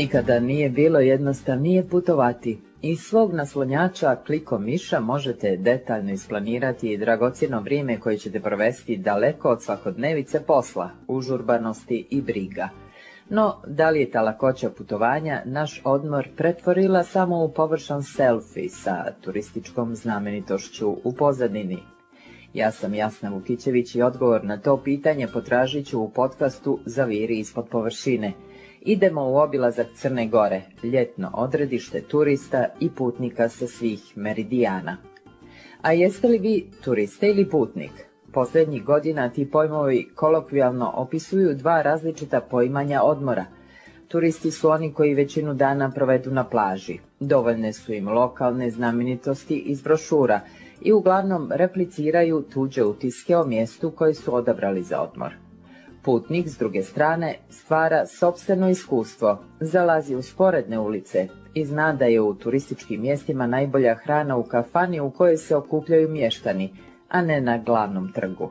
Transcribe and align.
Nikada 0.00 0.40
nije 0.40 0.70
bilo 0.70 1.00
jednostavnije 1.00 1.88
putovati. 1.88 2.60
Iz 2.82 2.98
svog 2.98 3.34
naslonjača 3.34 4.16
klikom 4.26 4.64
miša 4.64 5.00
možete 5.00 5.56
detaljno 5.56 6.12
isplanirati 6.12 6.96
dragocjeno 6.96 7.60
vrijeme 7.60 8.00
koje 8.00 8.18
ćete 8.18 8.40
provesti 8.40 8.96
daleko 8.96 9.48
od 9.48 9.62
svakodnevice 9.62 10.40
posla, 10.46 10.90
užurbanosti 11.08 12.06
i 12.10 12.20
briga. 12.22 12.68
No, 13.28 13.56
da 13.66 13.90
li 13.90 14.00
je 14.00 14.10
ta 14.10 14.22
lakoća 14.22 14.70
putovanja 14.70 15.42
naš 15.44 15.80
odmor 15.84 16.28
pretvorila 16.36 17.02
samo 17.02 17.44
u 17.44 17.52
površan 17.52 18.02
selfie 18.02 18.68
sa 18.68 19.04
turističkom 19.20 19.94
znamenitošću 19.94 20.96
u 21.04 21.12
pozadini? 21.12 21.78
Ja 22.54 22.70
sam 22.70 22.94
Jasna 22.94 23.30
Vukićević 23.30 23.94
i 23.94 24.02
odgovor 24.02 24.44
na 24.44 24.56
to 24.56 24.82
pitanje 24.82 25.26
potražit 25.26 25.86
ću 25.86 26.00
u 26.00 26.10
podcastu 26.10 26.78
Zaviri 26.84 27.38
ispod 27.38 27.68
površine– 27.70 28.32
Idemo 28.82 29.30
u 29.30 29.36
obilazak 29.36 29.86
Crne 29.94 30.26
Gore, 30.26 30.62
ljetno 30.82 31.30
odredište 31.34 32.00
turista 32.00 32.66
i 32.80 32.90
putnika 32.90 33.48
sa 33.48 33.66
svih 33.66 34.16
meridijana. 34.16 34.96
A 35.82 35.92
jeste 35.92 36.28
li 36.28 36.38
vi 36.38 36.70
turiste 36.84 37.28
ili 37.28 37.48
putnik? 37.50 37.90
Posljednjih 38.32 38.84
godina 38.84 39.28
ti 39.28 39.50
pojmovi 39.50 40.08
kolokvijalno 40.14 40.92
opisuju 40.94 41.54
dva 41.54 41.82
različita 41.82 42.40
poimanja 42.40 43.02
odmora. 43.02 43.44
Turisti 44.08 44.50
su 44.50 44.70
oni 44.70 44.92
koji 44.92 45.14
većinu 45.14 45.54
dana 45.54 45.90
provedu 45.90 46.30
na 46.30 46.44
plaži. 46.44 46.98
Dovoljne 47.20 47.72
su 47.72 47.92
im 47.92 48.08
lokalne 48.08 48.70
znamenitosti 48.70 49.58
iz 49.58 49.82
brošura 49.82 50.40
i 50.82 50.92
uglavnom 50.92 51.50
repliciraju 51.52 52.44
tuđe 52.52 52.84
utiske 52.84 53.36
o 53.36 53.44
mjestu 53.44 53.90
koje 53.90 54.14
su 54.14 54.34
odabrali 54.34 54.82
za 54.82 55.00
odmor. 55.00 55.49
Putnik, 56.02 56.48
s 56.48 56.58
druge 56.58 56.82
strane, 56.82 57.34
stvara 57.48 58.06
sobstveno 58.06 58.68
iskustvo, 58.68 59.38
zalazi 59.60 60.14
u 60.14 60.22
sporedne 60.22 60.78
ulice 60.78 61.28
i 61.54 61.64
zna 61.64 61.92
da 61.92 62.04
je 62.04 62.20
u 62.20 62.34
turističkim 62.34 63.00
mjestima 63.00 63.46
najbolja 63.46 63.94
hrana 63.94 64.36
u 64.36 64.42
kafani 64.42 65.00
u 65.00 65.10
kojoj 65.10 65.36
se 65.36 65.56
okupljaju 65.56 66.08
mještani, 66.08 66.72
a 67.08 67.22
ne 67.22 67.40
na 67.40 67.58
glavnom 67.58 68.12
trgu. 68.12 68.50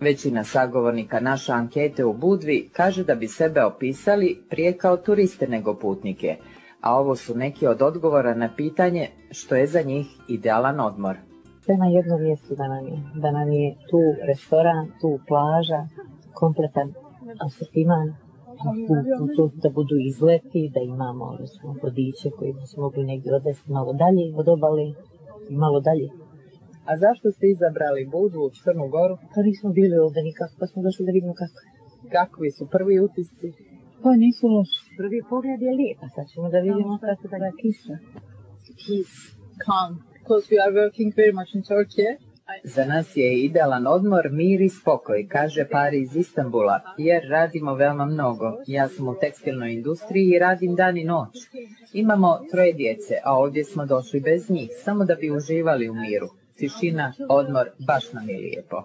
Većina 0.00 0.44
sagovornika 0.44 1.20
naše 1.20 1.52
ankete 1.52 2.04
u 2.04 2.12
Budvi 2.12 2.70
kaže 2.72 3.04
da 3.04 3.14
bi 3.14 3.28
sebe 3.28 3.64
opisali 3.64 4.42
prije 4.50 4.72
kao 4.72 4.96
turiste 4.96 5.48
nego 5.48 5.74
putnike, 5.74 6.36
a 6.80 6.98
ovo 6.98 7.16
su 7.16 7.36
neki 7.36 7.66
od 7.66 7.82
odgovora 7.82 8.34
na 8.34 8.50
pitanje 8.56 9.08
što 9.30 9.56
je 9.56 9.66
za 9.66 9.82
njih 9.82 10.06
idealan 10.28 10.80
odmor. 10.80 11.16
Sve 11.60 11.76
na 11.76 11.86
jednom 11.86 12.22
mjestu 12.22 12.54
da 12.54 12.68
nam 12.68 12.86
je, 12.86 12.98
da 13.14 13.30
nam 13.30 13.52
je 13.52 13.74
tu 13.90 14.00
restoran, 14.26 14.86
tu 15.00 15.18
plaža, 15.28 15.88
kompletan 16.42 16.88
asortiman, 17.46 18.08
da 19.62 19.68
budu 19.78 19.96
izleti, 20.10 20.70
da 20.74 20.80
imamo 20.80 21.36
recimo, 21.40 21.74
vodiče 21.82 22.28
koji 22.36 22.52
bi 22.52 22.66
se 22.70 22.80
mogli 22.80 23.04
negdje 23.04 23.34
odvesti 23.34 23.72
malo 23.72 23.92
dalje 23.92 24.24
od 24.40 24.48
obale 24.48 24.86
i 25.50 25.54
malo 25.56 25.80
dalje. 25.80 26.08
A 26.90 26.92
zašto 27.04 27.26
ste 27.34 27.44
izabrali 27.54 28.10
Budu 28.14 28.38
u 28.46 28.50
Crnu 28.50 28.86
Goru? 28.94 29.16
Pa 29.34 29.40
nismo 29.48 29.68
bili 29.78 29.96
ovdje 30.04 30.22
nikako, 30.22 30.54
pa 30.60 30.66
smo 30.66 30.82
došli 30.86 31.06
da 31.06 31.12
vidimo 31.16 31.34
kako 31.42 31.58
je. 31.64 31.70
Kakvi 32.16 32.50
su 32.56 32.64
prvi 32.74 32.94
utisci? 33.06 33.48
Pa 34.02 34.10
nisu 34.24 34.44
loši. 34.54 34.80
Prvi 35.00 35.20
pogled 35.30 35.60
je 35.66 35.72
lijep, 35.80 35.98
a 36.06 36.08
sad 36.14 36.24
ćemo 36.32 36.46
da 36.54 36.58
vidimo 36.68 36.98
kako 37.06 37.24
da 37.32 37.38
ga 37.44 37.50
kiša. 37.60 37.96
Peace, 38.82 39.16
calm, 39.64 39.92
because 40.16 40.44
we 40.50 40.56
are 40.64 40.72
working 40.80 41.10
very 41.20 41.34
much 41.38 41.50
in 41.56 41.62
Turkey. 41.70 42.25
Za 42.64 42.84
nas 42.84 43.16
je 43.16 43.44
idealan 43.44 43.86
odmor, 43.86 44.28
mir 44.30 44.60
i 44.60 44.68
spokoj, 44.68 45.28
kaže 45.28 45.68
par 45.70 45.94
iz 45.94 46.16
Istambula, 46.16 46.80
jer 46.98 47.28
radimo 47.28 47.74
veoma 47.74 48.04
mnogo. 48.04 48.52
Ja 48.66 48.88
sam 48.88 49.08
u 49.08 49.14
tekstilnoj 49.20 49.72
industriji 49.72 50.30
i 50.30 50.38
radim 50.38 50.74
dan 50.74 50.96
i 50.96 51.04
noć. 51.04 51.34
Imamo 51.92 52.40
troje 52.50 52.72
djece, 52.72 53.14
a 53.24 53.38
ovdje 53.38 53.64
smo 53.64 53.86
došli 53.86 54.20
bez 54.20 54.50
njih, 54.50 54.70
samo 54.84 55.04
da 55.04 55.14
bi 55.14 55.30
uživali 55.30 55.88
u 55.88 55.94
miru. 55.94 56.28
Tišina, 56.58 57.12
odmor, 57.28 57.70
baš 57.86 58.12
nam 58.12 58.28
je 58.28 58.38
lijepo. 58.38 58.82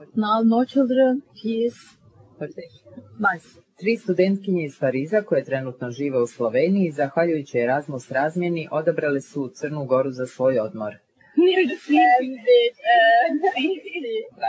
Tri 3.80 3.98
studentkinje 3.98 4.66
iz 4.66 4.80
Pariza 4.80 5.22
koje 5.22 5.44
trenutno 5.44 5.92
žive 5.92 6.22
u 6.22 6.28
Sloveniji, 6.28 6.92
zahvaljujući 6.92 7.60
Erasmus 7.60 8.12
razmjeni, 8.12 8.68
odabrali 8.72 9.22
su 9.22 9.52
Crnu 9.56 9.86
Goru 9.86 10.12
za 10.12 10.26
svoj 10.26 10.60
odmor. 10.60 10.96
Near 11.38 11.68
the 11.68 11.76
sea. 11.76 12.00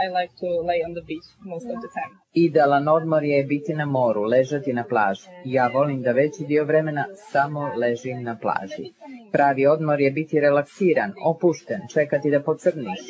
I 0.03 0.09
like 0.09 0.35
to 0.37 0.61
lay 0.61 0.83
on 0.83 0.95
the 0.95 1.03
beach 1.03 1.25
most 1.45 1.67
of 1.67 1.81
the 1.81 1.89
time. 1.89 2.22
Idealan 2.35 2.89
odmor 2.89 3.25
je 3.25 3.45
biti 3.45 3.75
na 3.75 3.87
moru, 3.87 4.23
ležati 4.23 4.73
na 4.73 4.85
plaži. 4.85 5.29
Ja 5.45 5.69
volim 5.75 6.03
da 6.03 6.13
veći 6.13 6.45
dio 6.45 6.65
vremena 6.65 7.05
samo 7.15 7.71
ležim 7.77 8.23
na 8.23 8.39
plaži. 8.43 8.93
Pravi 9.33 9.67
odmor 9.67 10.01
je 10.01 10.11
biti 10.11 10.41
relaksiran, 10.41 11.13
opušten, 11.25 11.81
čekati 11.95 12.31
da 12.31 12.43
pocrniš. 12.43 13.01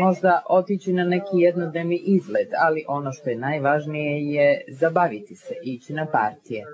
Možda 0.00 0.42
otići 0.48 0.92
na 0.92 1.04
neki 1.04 1.36
jednodnevni 1.36 2.02
izlet, 2.06 2.48
ali 2.58 2.84
ono 2.88 3.12
što 3.12 3.30
je 3.30 3.36
najvažnije 3.36 4.34
je 4.34 4.64
zabaviti 4.68 5.36
se, 5.36 5.54
ići 5.64 5.92
na 5.92 6.06
partije. 6.06 6.64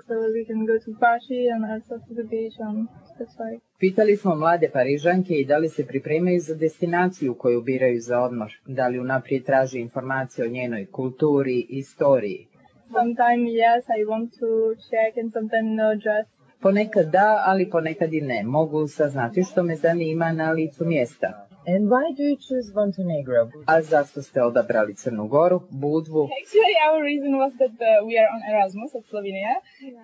Pitali 3.79 4.17
smo 4.17 4.35
mlade 4.35 4.69
Parižanke 4.73 5.33
i 5.33 5.45
da 5.45 5.57
li 5.57 5.69
se 5.69 5.87
pripremaju 5.87 6.39
za 6.39 6.55
destinaciju 6.55 7.33
koju 7.33 7.61
biraju 7.61 7.99
za 8.01 8.19
odmor, 8.21 8.51
da 8.67 8.87
li 8.87 8.99
unaprijed 8.99 9.45
traže 9.45 9.79
informacije 9.79 10.45
o 10.45 10.49
njenoj 10.49 10.85
kulturi, 10.91 11.65
istoriji. 11.95 12.47
Sometimes 12.91 13.49
yes, 13.49 13.83
I 13.99 14.03
want 14.11 14.29
to 14.39 14.75
check 14.89 15.17
and 15.17 15.31
sometimes 15.31 15.69
no 15.81 15.95
just. 15.95 16.29
Ponekad 16.59 17.11
da, 17.11 17.43
ali 17.45 17.69
ponekad 17.69 18.13
i 18.13 18.21
ne. 18.21 18.43
Mogu 18.43 18.87
saznati 18.87 19.43
što 19.43 19.63
me 19.63 19.75
zanima 19.75 20.31
na 20.31 20.51
licu 20.51 20.85
mjesta. 20.85 21.47
And 21.67 21.89
why 21.89 22.05
do 22.17 22.23
you 22.29 22.37
choose 22.47 22.67
Montenegro? 22.75 23.49
A 23.65 23.81
zašto 23.81 24.21
ste 24.21 24.43
odabrali 24.43 24.95
Crnu 24.95 25.27
Goru, 25.27 25.61
Budvu? 25.69 26.23
Actually, 26.41 26.77
our 26.87 27.01
reason 27.11 27.31
was 27.43 27.51
that 27.61 27.75
uh, 27.81 28.05
we 28.07 28.13
are 28.21 28.29
on 28.35 28.41
Erasmus 28.51 28.91
at 28.99 29.05
Slovenia. 29.05 29.53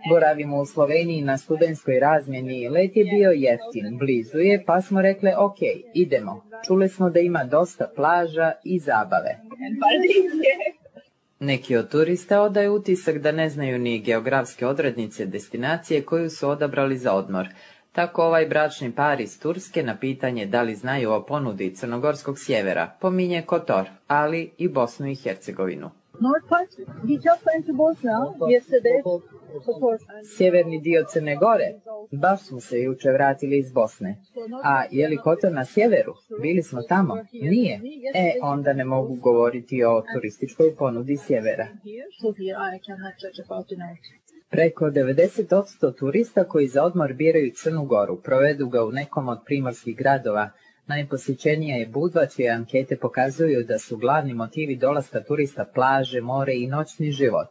Boravimo 0.10 0.62
u 0.62 0.66
Sloveniji 0.66 1.22
na 1.22 1.38
studentskoj 1.38 2.00
razmjeni. 2.00 2.70
Let 2.70 2.96
je 2.96 3.04
bio 3.04 3.32
jeftin, 3.32 3.98
blizu 3.98 4.40
je, 4.40 4.64
pa 4.66 4.82
smo 4.82 5.02
rekli 5.02 5.32
ok, 5.38 5.60
idemo. 5.94 6.44
Čuli 6.68 6.90
smo 6.90 7.10
da 7.10 7.20
ima 7.20 7.44
dosta 7.44 7.92
plaža 7.96 8.52
i 8.64 8.80
zabave. 8.80 9.32
And 9.66 9.76
parties, 9.84 10.34
yeah. 10.48 10.81
Neki 11.44 11.76
od 11.76 11.90
turista 11.90 12.42
odaju 12.42 12.74
utisak 12.74 13.18
da 13.18 13.32
ne 13.32 13.50
znaju 13.50 13.80
ni 13.80 14.00
geografske 14.00 14.68
odrednice 14.68 15.26
destinacije 15.26 16.02
koju 16.02 16.30
su 16.30 16.50
odabrali 16.50 16.98
za 16.98 17.14
odmor. 17.14 17.48
Tako 17.92 18.24
ovaj 18.24 18.46
bračni 18.46 18.92
par 18.92 19.22
iz 19.22 19.40
Turske 19.40 19.84
na 19.84 19.98
pitanje 19.98 20.46
da 20.46 20.62
li 20.62 20.76
znaju 20.76 21.12
o 21.12 21.24
ponudi 21.24 21.76
Crnogorskog 21.76 22.40
sjevera 22.40 22.92
pominje 23.02 23.42
Kotor, 23.42 23.90
ali 24.08 24.52
i 24.58 24.68
Bosnu 24.68 25.08
i 25.08 25.16
Hercegovinu. 25.16 25.90
Sjeverni 30.38 30.80
dio 30.80 31.06
Crne 31.14 31.36
Gore, 31.36 31.74
baš 32.12 32.42
smo 32.42 32.60
se 32.60 32.82
juče 32.82 33.12
vratili 33.12 33.58
iz 33.58 33.72
Bosne. 33.72 34.22
A 34.64 34.84
je 34.92 35.08
li 35.08 35.18
Kotor 35.18 35.52
na 35.52 35.66
sjeveru? 35.66 36.14
Bili 36.42 36.64
smo 36.64 36.82
tamo? 36.82 37.18
Nije. 37.32 37.80
E, 38.16 38.34
onda 38.42 38.74
ne 38.74 38.86
mogu 38.86 39.16
govoriti 39.16 39.84
o 39.84 40.04
turističkoj 40.14 40.76
ponudi 40.76 41.18
sjevera. 41.18 41.68
Preko 44.50 44.86
90% 44.86 45.96
turista 46.00 46.44
koji 46.44 46.68
za 46.68 46.84
odmor 46.84 47.14
biraju 47.14 47.52
Crnu 47.56 47.86
Goru 47.86 48.22
provedu 48.22 48.70
ga 48.70 48.84
u 48.84 48.92
nekom 48.92 49.28
od 49.28 49.40
primorskih 49.46 49.98
gradova. 49.98 50.52
Najposjećenija 50.88 51.78
je 51.78 51.88
Budva 51.88 52.26
čije 52.26 52.50
ankete 52.50 52.98
pokazuju 52.98 53.64
da 53.64 53.80
su 53.80 53.98
glavni 53.98 54.34
motivi 54.34 54.76
dolaska 54.76 55.24
turista 55.24 55.66
plaže, 55.74 56.22
more 56.22 56.56
i 56.56 56.68
noćni 56.68 57.12
život. 57.12 57.50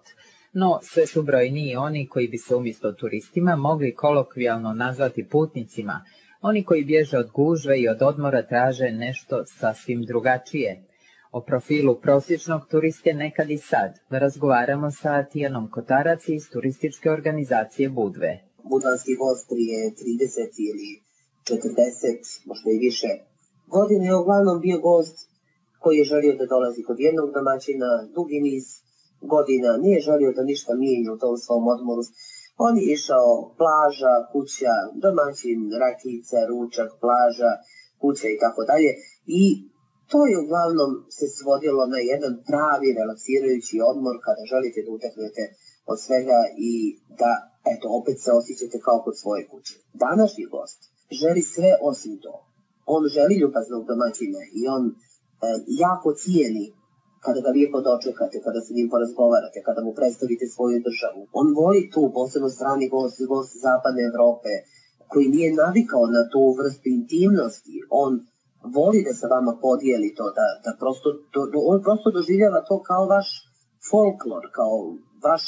No, 0.52 0.78
sve 0.82 1.06
su 1.06 1.22
brojniji 1.22 1.76
oni 1.76 2.08
koji 2.08 2.28
bi 2.28 2.38
se 2.38 2.54
umjesto 2.54 2.92
turistima 2.92 3.56
mogli 3.56 3.94
kolokvijalno 3.94 4.72
nazvati 4.72 5.28
putnicima, 5.28 6.04
oni 6.42 6.64
koji 6.64 6.84
bježe 6.84 7.18
od 7.18 7.30
gužve 7.30 7.80
i 7.80 7.88
od 7.88 8.02
odmora 8.02 8.46
traže 8.46 8.90
nešto 8.90 9.44
sasvim 9.46 10.02
drugačije. 10.02 10.84
O 11.32 11.40
profilu 11.40 12.00
prosječnog 12.00 12.60
turiste 12.70 13.14
nekad 13.14 13.50
i 13.50 13.58
sad 13.58 13.90
razgovaramo 14.10 14.90
sa 14.90 15.24
Tijanom 15.24 15.70
Kotarac 15.70 16.28
iz 16.28 16.42
turističke 16.52 17.10
organizacije 17.10 17.88
Budve. 17.88 18.40
Budvanski 18.70 19.14
gost 19.14 19.48
prije 19.48 19.78
30 19.90 19.94
ili 20.70 20.88
40, 21.44 22.46
možda 22.46 22.70
i 22.70 22.78
više 22.78 23.08
godine 23.66 24.06
je 24.06 24.16
uglavnom 24.16 24.60
bio 24.60 24.78
gost 24.78 25.16
koji 25.82 25.98
je 25.98 26.04
želio 26.04 26.34
da 26.36 26.46
dolazi 26.46 26.82
kod 26.82 26.96
jednog 27.00 27.28
domaćina 27.38 27.90
dugi 28.14 28.40
niz 28.40 28.64
godina, 29.20 29.76
nije 29.76 30.00
želio 30.00 30.32
da 30.32 30.42
ništa 30.42 30.72
mijenja 30.74 31.12
u 31.12 31.18
tom 31.18 31.36
svom 31.44 31.64
odmoru. 31.74 32.02
On 32.66 32.78
je 32.78 32.84
išao 32.96 33.54
plaža, 33.58 34.14
kuća, 34.32 34.74
domaćin, 35.04 35.60
rakica, 35.84 36.38
ručak, 36.50 36.90
plaža, 37.02 37.52
kuća 38.00 38.28
i 38.28 38.38
tako 38.44 38.62
dalje. 38.70 38.90
I 39.26 39.42
To 40.12 40.20
je 40.30 40.42
uglavnom 40.44 40.90
se 41.16 41.26
svodilo 41.38 41.84
na 41.94 42.00
jedan 42.12 42.34
pravi 42.48 42.88
relaksirajući 42.98 43.76
odmor 43.90 44.14
kada 44.26 44.42
želite 44.52 44.78
da 44.84 44.90
uteknete 44.96 45.44
od 45.92 45.98
svega 46.04 46.40
i 46.70 46.72
da 47.20 47.32
eto, 47.72 47.86
opet 47.98 48.16
se 48.24 48.30
osjećate 48.40 48.78
kao 48.86 48.98
kod 49.04 49.14
svoje 49.22 49.42
kuće. 49.50 49.74
Današnji 50.04 50.44
gost 50.54 50.80
želi 51.20 51.42
sve 51.54 51.70
osim 51.90 52.14
to. 52.24 52.34
On 52.94 53.02
želi 53.16 53.34
ljubaznog 53.42 53.82
domaćina 53.92 54.40
i 54.58 54.60
on 54.76 54.84
e, 54.88 54.94
jako 55.84 56.08
cijeni 56.22 56.64
kada 57.24 57.40
ga 57.44 57.50
lijepo 57.56 57.78
dočekate, 57.88 58.36
kada 58.46 58.60
se 58.60 58.74
njim 58.74 58.88
porazgovarate, 58.92 59.58
kada 59.68 59.80
mu 59.86 59.92
predstavite 59.98 60.46
svoju 60.46 60.78
državu. 60.88 61.22
On 61.40 61.46
voli 61.60 61.82
tu, 61.94 62.02
posebno 62.18 62.48
strani 62.48 62.88
gost, 62.88 63.18
gost 63.32 63.52
zapadne 63.66 64.02
Evrope, 64.10 64.52
koji 65.12 65.26
nije 65.36 65.58
navikao 65.64 66.04
na 66.16 66.22
tu 66.32 66.42
vrstu 66.58 66.86
intimnosti. 66.98 67.76
On 68.04 68.12
voli 68.76 69.00
da 69.06 69.12
sa 69.20 69.26
vama 69.34 69.52
podijeli 69.66 70.14
to, 70.18 70.26
da, 70.38 70.46
da 70.64 70.72
prosto, 70.80 71.08
do, 71.34 71.40
do, 71.52 71.58
on 71.70 71.78
prosto 71.86 72.08
doživljava 72.16 72.60
to 72.68 72.76
kao 72.90 73.04
vaš 73.14 73.28
folklor, 73.90 74.44
kao 74.58 74.74
vaš 75.26 75.44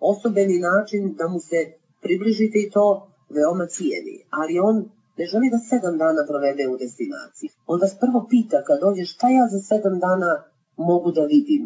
osobeni 0.00 0.58
način 0.70 1.02
da 1.18 1.28
mu 1.28 1.38
se 1.48 1.58
približite 2.04 2.58
i 2.60 2.70
to 2.74 2.86
veoma 3.36 3.66
cijeni. 3.66 4.16
Ali 4.40 4.54
on 4.68 4.76
ne 5.18 5.24
želi 5.32 5.48
da 5.54 5.58
sedam 5.70 5.96
dana 6.04 6.22
provede 6.30 6.64
u 6.72 6.76
destinaciji. 6.82 7.48
On 7.66 7.80
vas 7.80 7.94
prvo 8.02 8.26
pita 8.32 8.58
kad 8.66 8.76
dođe 8.80 9.04
šta 9.12 9.26
ja 9.38 9.44
za 9.52 9.60
sedam 9.70 9.96
dana 10.06 10.30
mogu 10.76 11.12
da 11.12 11.24
vidim, 11.34 11.62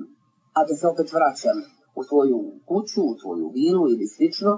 a 0.59 0.61
da 0.69 0.75
se 0.75 0.87
opet 0.87 1.09
vraćam 1.13 1.59
u 1.99 2.03
svoju 2.09 2.39
kuću, 2.69 3.01
u 3.13 3.19
svoju 3.23 3.47
vilu 3.59 3.85
ili 3.93 4.07
slično. 4.15 4.53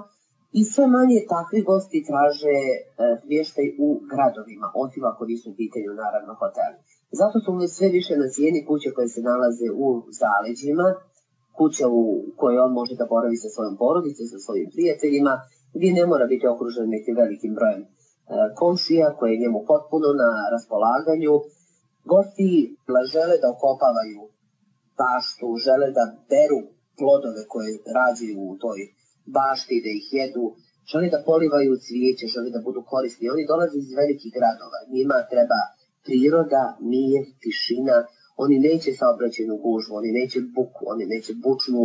I 0.59 0.61
sve 0.63 0.85
manje 0.87 1.19
takvi 1.35 1.59
gosti 1.69 2.05
traže 2.09 2.57
e, 2.67 2.73
vještaj 3.31 3.67
u 3.85 3.87
gradovima, 4.11 4.67
osim 4.83 5.03
ako 5.11 5.21
nisu 5.25 5.45
u 5.49 5.57
pitanju 5.61 5.99
naravno 6.03 6.33
hoteli. 6.41 6.77
Zato 7.19 7.37
su 7.43 7.51
sve 7.75 7.87
više 7.97 8.13
na 8.21 8.27
cijeni 8.33 8.65
kuće 8.69 8.89
koje 8.95 9.07
se 9.15 9.21
nalaze 9.29 9.67
u 9.85 9.87
zaleđima, 10.19 10.87
kuća 11.57 11.85
u 11.99 12.03
kojoj 12.39 12.63
on 12.65 12.73
može 12.79 12.93
da 12.95 13.11
boravi 13.13 13.37
sa 13.43 13.49
svojom 13.55 13.75
porodicom, 13.83 14.25
sa 14.33 14.39
svojim 14.45 14.69
prijateljima, 14.73 15.33
gdje 15.75 15.97
ne 15.97 16.05
mora 16.11 16.25
biti 16.33 16.45
okružen 16.53 16.93
nekim 16.95 17.15
velikim 17.21 17.53
brojem 17.57 17.81
e, 17.83 17.87
komšija 18.59 19.07
koje 19.17 19.29
je 19.31 19.41
njemu 19.43 19.59
potpuno 19.71 20.09
na 20.23 20.31
raspolaganju. 20.53 21.33
Gosti 22.11 22.49
žele 23.13 23.35
da 23.41 23.47
okopavaju 23.55 24.21
paštu, 25.01 25.47
žele 25.65 25.87
da 25.97 26.03
beru 26.31 26.59
plodove 26.99 27.41
koje 27.53 27.71
rađaju 27.97 28.37
u 28.51 28.55
toj 28.63 28.79
bašti, 29.37 29.83
da 29.85 29.89
ih 29.99 30.07
jedu, 30.17 30.45
žele 30.91 31.07
da 31.15 31.25
polivaju 31.29 31.81
cvijeće, 31.85 32.25
žele 32.35 32.49
da 32.55 32.65
budu 32.67 32.81
korisni. 32.91 33.33
Oni 33.35 33.49
dolaze 33.51 33.75
iz 33.79 33.89
velikih 34.01 34.31
gradova, 34.37 34.79
njima 34.95 35.17
treba 35.33 35.59
priroda, 36.05 36.63
mir, 36.91 37.23
tišina, 37.41 37.97
oni 38.43 38.55
neće 38.67 38.89
saobraćenu 38.99 39.55
gužvu, 39.65 39.93
oni 40.01 40.11
neće 40.19 40.39
buku, 40.55 40.81
oni 40.93 41.05
neće 41.13 41.31
bučnu 41.45 41.83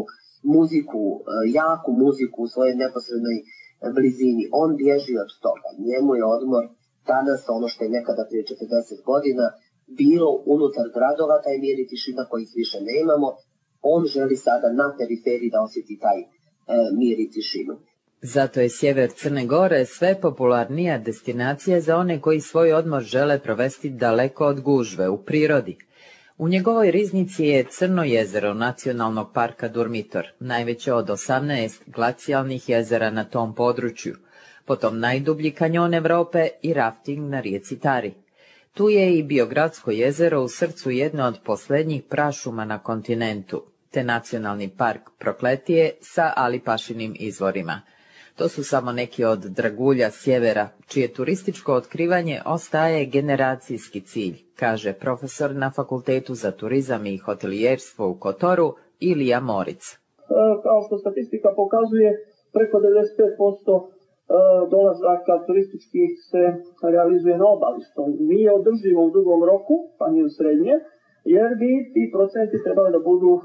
muziku, 0.55 1.03
e, 1.19 1.23
jaku 1.59 1.91
muziku 2.03 2.39
u 2.43 2.51
svojoj 2.53 2.75
neposrednoj 2.83 3.37
blizini. 3.97 4.45
On 4.63 4.71
bježi 4.83 5.15
od 5.25 5.31
toga. 5.45 5.69
Njemu 5.89 6.11
je 6.19 6.25
odmor 6.37 6.65
danas 7.13 7.41
ono 7.57 7.67
što 7.73 7.81
je 7.85 7.97
nekada 7.99 8.23
prije 8.29 8.43
40 8.45 9.05
godina 9.11 9.47
bilo 9.87 10.43
unutar 10.47 10.87
gradova, 10.97 11.43
taj 11.45 11.59
mir 11.59 11.79
i 11.79 11.89
tišina 11.91 12.29
kojih 12.31 12.49
više 12.57 12.79
nemamo. 12.81 13.29
On 13.83 14.07
želi 14.07 14.37
sada 14.37 14.73
na 14.73 14.97
periferiji 14.99 15.51
da 15.51 15.63
osjeti 15.63 15.99
taj 15.99 16.21
e, 16.21 16.27
mir 16.99 17.21
i 17.21 17.31
tišinu. 17.31 17.75
Zato 18.23 18.61
je 18.61 18.69
sjever 18.71 19.11
Crne 19.11 19.47
Gore 19.47 19.85
sve 19.85 20.21
popularnija 20.21 20.99
destinacija 20.99 21.81
za 21.81 21.97
one 21.97 22.21
koji 22.21 22.41
svoj 22.41 22.73
odmor 22.73 23.03
žele 23.03 23.39
provesti 23.39 23.91
daleko 23.91 24.47
od 24.47 24.61
gužve, 24.61 25.09
u 25.09 25.25
prirodi. 25.25 25.77
U 26.39 26.49
njegovoj 26.49 26.91
riznici 26.91 27.45
je 27.45 27.65
Crno 27.71 28.05
jezero 28.05 28.55
nacionalnog 28.55 29.33
parka 29.35 29.69
Durmitor, 29.69 30.27
najveće 30.41 30.93
od 30.93 31.07
18 31.09 31.81
glacijalnih 31.87 32.69
jezera 32.69 33.11
na 33.11 33.25
tom 33.25 33.55
području, 33.55 34.15
potom 34.65 34.99
najdublji 34.99 35.51
kanjon 35.51 35.95
Europe 35.95 36.49
i 36.63 36.75
rafting 36.75 37.31
na 37.31 37.41
rijeci 37.41 37.79
Tari. 37.79 38.15
Tu 38.77 38.89
je 38.89 39.19
i 39.19 39.23
Biogradsko 39.23 39.91
jezero 39.91 40.43
u 40.43 40.49
srcu 40.49 40.91
jedne 40.91 41.25
od 41.25 41.39
posljednjih 41.45 42.03
prašuma 42.11 42.65
na 42.65 42.79
kontinentu, 42.79 43.63
te 43.91 44.05
nacionalni 44.05 44.71
park 44.79 45.01
Prokletije 45.19 45.91
sa 46.01 46.33
alipašinim 46.37 47.15
izvorima. 47.19 47.81
To 48.35 48.49
su 48.49 48.65
samo 48.65 48.93
neki 48.93 49.25
od 49.25 49.39
dragulja 49.39 50.11
sjevera, 50.11 50.69
čije 50.87 51.13
turističko 51.13 51.75
otkrivanje 51.75 52.41
ostaje 52.47 53.07
generacijski 53.07 54.01
cilj, 54.01 54.37
kaže 54.57 54.93
profesor 54.93 55.55
na 55.55 55.71
Fakultetu 55.71 56.35
za 56.35 56.51
turizam 56.51 57.07
i 57.07 57.19
hotelijerstvo 57.19 58.09
u 58.09 58.15
Kotoru 58.15 58.75
Ilija 59.01 59.41
Moric. 59.41 59.83
E, 59.93 59.97
kao 60.63 60.83
što 60.87 60.99
statistika 60.99 61.49
pokazuje, 61.57 62.11
preko 62.53 62.79
95% 62.79 63.91
e, 63.91 63.96
dolazaka 64.75 65.35
turistički 65.47 66.03
se 66.31 66.43
realizuje 66.95 67.37
na 67.39 67.47
obali, 67.57 67.81
što 67.89 68.01
nije 68.31 68.51
održivo 68.59 69.01
u 69.05 69.15
dugom 69.17 69.41
roku, 69.51 69.75
pa 69.99 70.05
ni 70.13 70.21
u 70.27 70.31
srednje, 70.37 70.75
jer 71.35 71.51
bi 71.61 71.71
ti 71.93 72.03
procenti 72.17 72.57
trebali 72.65 72.91
da 72.97 73.01
budu 73.11 73.33
e, 73.37 73.41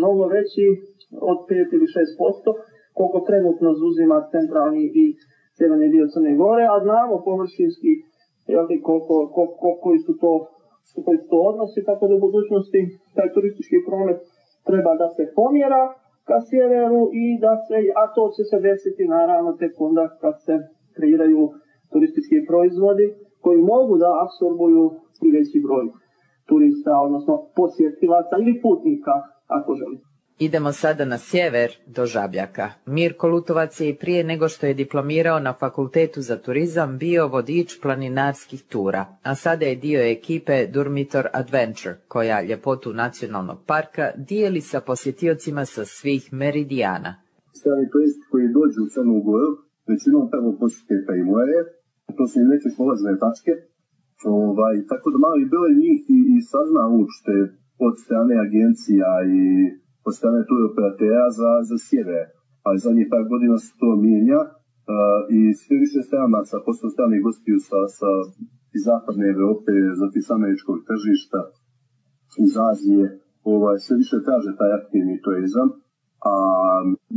mnogo 0.00 0.22
veći 0.36 0.66
od 1.30 1.38
5 1.48 1.74
ili 1.76 1.86
6%, 1.86 1.96
koliko 2.96 3.18
trenutno 3.28 3.68
zuzima 3.82 4.16
centralni 4.34 4.84
i 5.02 5.04
sjeverni 5.56 5.88
dio 5.94 6.06
Crne 6.12 6.32
Gore, 6.42 6.64
a 6.72 6.76
znamo 6.86 7.14
površinski 7.28 7.92
jeli, 8.54 8.76
koliko, 8.86 9.14
koliko, 9.34 9.66
koji 9.82 9.98
su 10.06 10.12
to 10.22 10.32
koji 11.04 11.18
su 11.18 11.26
to 11.32 11.38
odnosi, 11.50 11.86
tako 11.90 12.04
da 12.08 12.14
u 12.14 12.24
budućnosti 12.26 12.80
taj 13.16 13.28
turistički 13.34 13.76
promet 13.88 14.18
treba 14.68 14.92
da 15.02 15.08
se 15.16 15.22
pomjera 15.38 15.82
ka 16.28 16.38
sjeveru 16.48 17.02
i 17.24 17.26
da 17.44 17.52
se, 17.66 17.76
a 18.00 18.04
to 18.14 18.22
će 18.34 18.42
se 18.50 18.58
desiti 18.68 19.12
naravno 19.16 19.50
tek 19.60 19.74
onda 19.88 20.04
kad 20.22 20.34
se 20.46 20.54
kreiraju 20.96 21.42
turistički 21.92 22.38
proizvodi 22.48 23.06
koji 23.44 23.68
mogu 23.74 23.94
da 24.02 24.18
apsorbuju 24.24 24.84
i 25.26 25.28
veći 25.36 25.58
broj 25.66 25.86
turista, 26.48 26.92
odnosno 27.06 27.34
posjetilaca 27.58 28.34
ili 28.42 28.54
putnika, 28.64 29.14
ako 29.56 29.70
želite. 29.80 30.13
Idemo 30.38 30.72
sada 30.72 31.04
na 31.04 31.18
sjever 31.18 31.70
do 31.86 32.06
Žabljaka. 32.06 32.70
Mirko 32.86 33.28
Lutovac 33.28 33.80
je 33.80 33.88
i 33.88 33.94
prije 33.94 34.24
nego 34.24 34.48
što 34.48 34.66
je 34.66 34.74
diplomirao 34.74 35.38
na 35.40 35.52
Fakultetu 35.52 36.20
za 36.20 36.36
turizam 36.38 36.98
bio 36.98 37.28
vodič 37.28 37.80
planinarskih 37.82 38.62
tura, 38.62 39.06
a 39.22 39.34
sada 39.34 39.64
je 39.66 39.76
dio 39.76 40.00
ekipe 40.16 40.66
Durmitor 40.66 41.26
Adventure, 41.32 41.94
koja 42.08 42.42
ljepotu 42.42 42.92
nacionalnog 42.92 43.58
parka 43.66 44.06
dijeli 44.16 44.60
sa 44.60 44.80
posjetiocima 44.80 45.64
sa 45.64 45.84
svih 45.84 46.32
meridijana. 46.32 47.10
Strani 47.60 47.90
turisti 47.92 48.24
koji 48.30 48.54
dođu 48.58 48.78
u 48.84 48.90
Crnu 48.94 49.20
Goru, 49.26 49.50
većinom 49.88 50.24
prvo 50.32 50.50
posjete 50.60 51.12
i 51.20 51.24
more, 51.30 51.58
to 52.16 52.22
su 52.30 52.34
i 52.40 52.50
neke 52.52 52.68
polazne 52.78 53.12
tačke, 53.24 53.52
ovaj, 54.24 54.74
tako 54.90 55.06
da 55.12 55.18
mali 55.26 55.50
broj 55.52 55.70
njih 55.82 56.00
i, 56.16 56.18
i 56.34 56.36
sazna 56.52 56.82
uopšte 56.96 57.34
od 57.86 57.94
strane 58.04 58.34
agencija 58.46 59.10
i 59.38 59.40
od 60.06 60.12
strane 60.18 60.40
operatera 60.70 61.26
za, 61.38 61.50
za 61.68 61.76
sjever. 61.86 62.24
Ali 62.66 62.84
zadnjih 62.84 63.08
par 63.12 63.24
godina 63.32 63.56
se 63.64 63.72
to 63.80 63.90
mijenja 64.04 64.40
uh, 64.44 65.20
i 65.38 65.40
sve 65.60 65.76
više 65.84 66.00
stranaca, 66.08 66.64
posle 66.66 66.88
stranih 66.94 67.20
gostiju 67.26 67.58
sa, 67.68 67.80
sa 67.98 68.10
iz 68.76 68.82
zapadne 68.90 69.26
Evrope, 69.34 69.72
zatim 70.02 70.22
sa 70.26 70.32
američkog 70.34 70.76
tržišta, 70.88 71.40
iz 72.44 72.52
Azije, 72.70 73.04
ovaj, 73.52 73.76
sve 73.84 73.94
više 74.02 74.16
traže 74.26 74.52
taj 74.60 74.70
aktivni 74.80 75.22
turizam, 75.24 75.68
a 76.32 76.34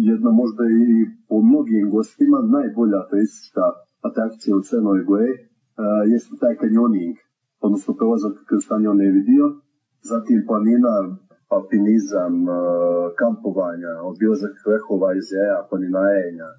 jedna 0.09 0.31
možda 0.41 0.63
i 0.85 0.95
po 1.29 1.37
mnogim 1.49 1.83
gostima 1.95 2.37
najbolja 2.57 2.99
turistička 3.09 3.65
atrakcija 4.09 4.51
u 4.55 4.65
Crnoj 4.67 4.99
Gore 5.09 5.31
uh, 5.33 6.03
jeste 6.13 6.33
taj 6.41 6.55
kanjoning, 6.61 7.15
odnosno 7.65 7.91
prolazak 7.99 8.35
kroz 8.49 8.63
kanjon 8.69 8.99
vidio, 9.19 9.45
zatim 10.11 10.39
planina 10.49 10.93
alpinizam, 11.55 12.35
e, 12.49 12.53
kampovanja, 13.21 13.93
obilazak 14.11 14.55
vrhova 14.67 15.09
i 15.13 15.21
zeja, 15.29 15.59
planinajenja. 15.69 16.49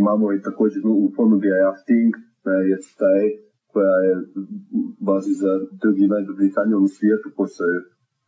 Imamo 0.00 0.26
i 0.32 0.42
također 0.46 0.82
u 0.86 1.10
ponudi 1.16 1.50
rafting, 1.62 2.12
je 2.70 2.76
taj 3.00 3.24
koja 3.72 3.96
je 4.08 4.14
bazi 5.08 5.32
za 5.42 5.52
drugi 5.82 6.04
najdublji 6.14 6.52
kanjon 6.56 6.84
u 6.84 6.94
svijetu 6.96 7.28
posle 7.36 7.66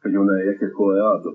kanjona 0.03 0.33
rijeke 0.33 0.67
Colorado. 0.77 1.31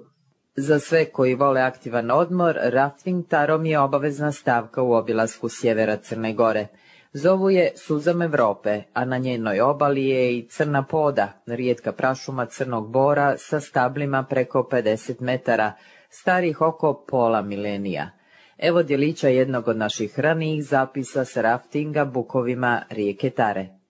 Za 0.56 0.80
sve 0.80 1.06
koji 1.06 1.36
vole 1.36 1.62
aktivan 1.62 2.12
odmor, 2.12 2.56
rafting 2.78 3.28
tarom 3.28 3.66
je 3.66 3.80
obavezna 3.80 4.32
stavka 4.32 4.82
u 4.82 4.92
obilasku 4.92 5.50
sjevera 5.50 5.98
Crne 5.98 6.34
Gore. 6.34 6.68
Zovu 7.14 7.50
je 7.50 7.72
Suzam 7.76 8.22
Evrope, 8.22 8.84
a 8.94 9.06
na 9.06 9.18
njenoj 9.18 9.62
obali 9.62 10.06
je 10.06 10.38
i 10.38 10.48
crna 10.48 10.84
poda, 10.84 11.42
rijetka 11.46 11.92
prašuma 11.92 12.46
crnog 12.46 12.92
bora 12.92 13.38
sa 13.38 13.60
stablima 13.60 14.24
preko 14.24 14.68
50 14.72 15.22
metara, 15.22 15.74
starih 16.10 16.62
oko 16.62 17.06
pola 17.08 17.42
milenija. 17.42 18.10
Evo 18.58 18.84
djelića 18.84 19.28
jednog 19.28 19.68
od 19.68 19.78
naših 19.78 20.20
ranijih 20.20 20.64
zapisa 20.66 21.26
s 21.26 21.38
raftinga 21.38 22.06
bukovima 22.06 22.84
rijeke 22.90 23.30
Tare. 23.30 23.81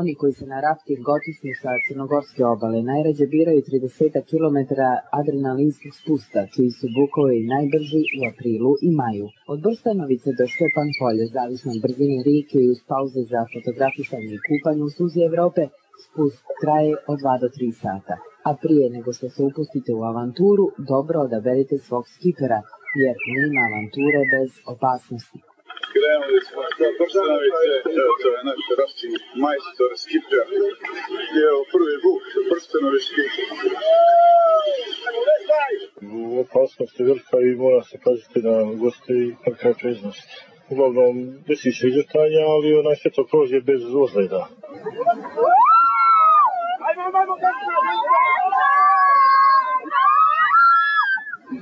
Oni 0.00 0.12
koji 0.20 0.32
se 0.38 0.46
na 0.52 0.58
rafting 0.66 1.00
gotisnu 1.10 1.50
sa 1.62 1.72
crnogorske 1.84 2.42
obale 2.54 2.78
najrađe 2.92 3.26
biraju 3.34 3.60
30 3.68 4.28
km 4.30 4.58
adrenalinskog 5.20 5.92
spusta, 6.00 6.40
čiji 6.54 6.70
su 6.78 6.86
bukovi 6.98 7.48
najbrži 7.54 8.02
u 8.18 8.20
aprilu 8.30 8.72
i 8.86 8.90
maju. 9.00 9.26
Od 9.52 9.58
Brstanovice 9.66 10.30
do 10.38 10.44
Štepan 10.52 10.88
polje, 11.00 11.24
zavisno 11.36 11.68
od 11.74 11.80
brzine 11.84 12.18
rijeke 12.28 12.58
i 12.62 12.70
uz 12.74 12.80
pauze 12.90 13.22
za 13.32 13.40
fotografisanje 13.54 14.30
i 14.34 14.44
kupanje 14.48 14.82
u 14.84 14.90
suzi 14.96 15.20
Evrope, 15.30 15.62
spust 16.04 16.44
traje 16.62 16.92
od 17.12 17.18
2 17.24 17.42
do 17.42 17.48
3 17.56 17.72
sata. 17.84 18.14
A 18.48 18.50
prije 18.62 18.86
nego 18.96 19.08
što 19.16 19.26
se 19.34 19.40
upustite 19.50 19.90
u 19.94 20.02
avanturu, 20.10 20.64
dobro 20.92 21.16
odaberite 21.26 21.76
svog 21.86 22.04
skipera, 22.14 22.60
jer 23.02 23.14
nema 23.38 23.60
avanture 23.68 24.20
bez 24.34 24.50
opasnosti. 24.74 25.38
Krenuli 26.04 26.40
smo 26.48 26.62
sa 26.78 26.86
Prstenovice, 26.98 27.68
evo 28.02 28.12
to 28.22 28.28
je 28.34 28.40
naš 28.50 28.62
rafting 28.80 29.14
majstor, 29.44 29.90
skiper. 30.02 30.46
I 31.36 31.38
evo 31.50 31.60
prvi 31.74 31.94
buk 32.04 32.22
Prstenovički. 32.50 33.24
Opasnost 36.44 36.94
je 37.00 37.04
velika 37.10 37.36
i 37.48 37.50
mora 37.64 37.82
se 37.90 37.96
paziti 38.06 38.38
na 38.48 38.54
goste 38.82 39.12
i 39.24 39.26
kakva 39.44 39.68
je 39.70 39.80
preznost. 39.82 40.28
Uglavnom, 40.72 41.14
desi 41.48 41.70
se 41.78 41.84
izvrtanja, 41.88 42.42
ali 42.54 42.78
onaj 42.80 42.96
sve 42.96 43.10
to 43.16 43.22
prođe 43.30 43.58
bez 43.70 43.80
ozleda. 44.04 44.42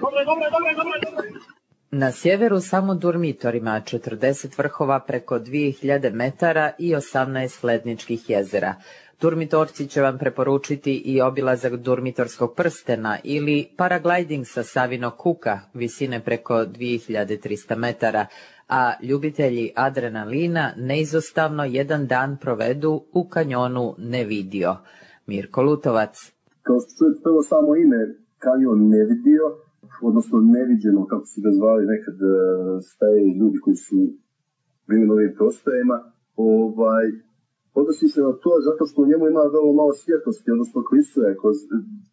Dobre, 0.03 0.23
dobre, 0.31 0.47
dobre, 0.55 0.73
dobre, 0.81 0.99
dobre. 1.07 1.62
Na 1.95 2.13
sjeveru 2.13 2.61
samo 2.61 2.95
Durmitorima 2.95 3.71
40 3.71 4.59
vrhova 4.59 5.01
preko 5.01 5.39
2000 5.39 6.13
metara 6.13 6.73
i 6.79 6.95
18 6.95 7.65
ledničkih 7.65 8.31
jezera. 8.31 8.75
Durmitorci 9.21 9.87
će 9.87 10.01
vam 10.01 10.19
preporučiti 10.19 10.95
i 10.95 11.21
obilazak 11.21 11.77
Durmitorskog 11.77 12.55
prstena 12.57 13.19
ili 13.25 13.69
paragliding 13.77 14.47
sa 14.47 14.63
Savino 14.63 15.11
Kuka, 15.11 15.61
visine 15.75 16.21
preko 16.21 16.55
2300 16.55 17.77
metara, 17.77 18.27
a 18.69 18.93
ljubitelji 19.03 19.73
adrenalina 19.77 20.73
neizostavno 20.77 21.65
jedan 21.65 22.07
dan 22.07 22.37
provedu 22.41 23.05
u 23.13 23.29
kanjonu 23.29 23.95
Nevidio. 23.99 24.77
Mirko 25.27 25.63
Lutovac. 25.63 26.33
Kao 26.63 26.77
što 26.81 27.21
prvo 27.23 27.43
samo 27.43 27.77
ime 27.77 28.15
kanjon 28.39 28.89
Nevidio, 28.89 29.72
odnosno 30.11 30.37
neviđeno, 30.57 31.01
kako 31.13 31.27
su 31.33 31.39
ga 31.45 31.51
zvali 31.59 31.85
nekad 31.95 32.17
e, 32.23 32.27
staje 32.93 33.21
ljudi 33.41 33.59
koji 33.65 33.77
su 33.87 33.99
bili 34.89 35.05
na 35.07 35.15
ovim 35.19 35.33
prostorima, 35.39 35.97
ovaj, 36.37 37.07
odnosi 37.81 38.07
se 38.13 38.21
na 38.29 38.33
to 38.43 38.53
zato 38.69 38.83
što 38.89 38.99
u 39.03 39.09
njemu 39.11 39.25
ima 39.27 39.45
vrlo 39.55 39.73
malo 39.81 39.93
svjetlosti, 40.03 40.55
odnosno 40.57 40.79
klisuje 40.89 41.29
kroz, 41.41 41.57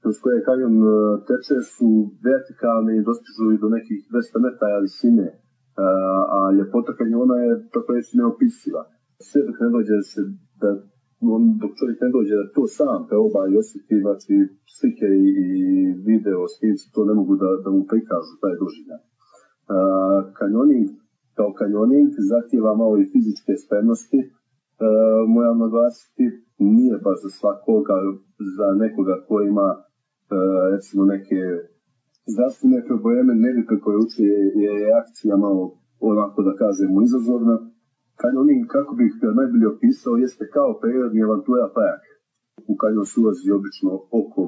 kroz 0.01 0.15
koje 0.23 0.45
kanjon 0.47 0.75
e, 0.83 0.89
teče 1.27 1.57
su 1.75 1.89
vertikalne 2.27 2.91
i 2.95 3.05
dostižu 3.09 3.45
i 3.51 3.61
do 3.63 3.67
nekih 3.77 3.99
200 4.11 4.45
metara 4.45 4.79
visine, 4.85 5.27
a, 5.33 5.39
e, 5.83 5.87
a 6.37 6.39
ljepota 6.57 6.91
kanjona 6.99 7.35
je 7.45 7.51
tako 7.73 7.89
reći 7.97 8.17
neopisiva. 8.19 8.83
Sve 9.27 9.39
dok 9.47 9.55
ne 9.63 9.69
dođe 9.75 9.95
se 10.11 10.21
da 10.61 10.69
on, 11.35 11.43
dok 11.61 11.71
čovjek 11.79 11.97
ne 12.01 12.09
dođe 12.15 12.33
da 12.41 12.53
to 12.55 12.63
sam 12.77 12.99
proba 13.09 13.41
i 13.45 13.57
osjeti, 13.61 13.95
znači 14.05 14.33
slike 14.77 15.07
i, 15.25 15.27
i 15.47 15.49
video 16.09 16.41
snimci 16.55 16.85
to 16.93 17.01
ne 17.09 17.13
mogu 17.19 17.33
da, 17.43 17.49
da 17.63 17.69
mu 17.75 17.81
prikažu 17.91 18.33
taj 18.43 18.55
doživljaj. 18.61 19.01
kanjoning 20.39 20.87
kao 21.39 21.51
kanjoning 21.61 22.11
zahtjeva 22.31 22.71
malo 22.81 22.95
i 22.99 23.09
fizičke 23.11 23.53
spremnosti, 23.63 24.19
uh, 24.25 25.21
moram 25.35 25.57
naglasiti, 25.65 26.25
nije 26.75 26.95
baš 27.05 27.17
za 27.25 27.29
svakoga, 27.37 27.97
za 28.57 28.67
nekoga 28.83 29.15
ko 29.27 29.35
ima 29.53 29.69
uh, 29.77 29.81
recimo 30.73 31.01
neke 31.15 31.41
zdravstvene 32.31 32.79
probleme, 32.89 33.31
nevike 33.47 33.75
koje 33.83 33.97
uči 34.05 34.21
je, 34.31 34.39
je 34.63 34.71
reakcija 34.85 35.35
malo 35.45 35.63
onako 36.11 36.39
da 36.47 36.53
kažemo 36.63 36.97
izazovna, 37.07 37.55
Kanjoning, 38.21 38.63
kako 38.75 38.91
bih 38.99 39.11
ga 39.21 39.29
najbolje 39.39 39.67
opisao, 39.75 40.21
jeste 40.23 40.43
kao 40.55 40.79
periodni 40.81 41.19
avantura 41.23 41.65
pajak. 41.75 42.03
U 42.71 42.73
kanjon 42.81 43.07
se 43.09 43.15
ulazi 43.21 43.47
obično 43.59 43.91
oko 44.21 44.41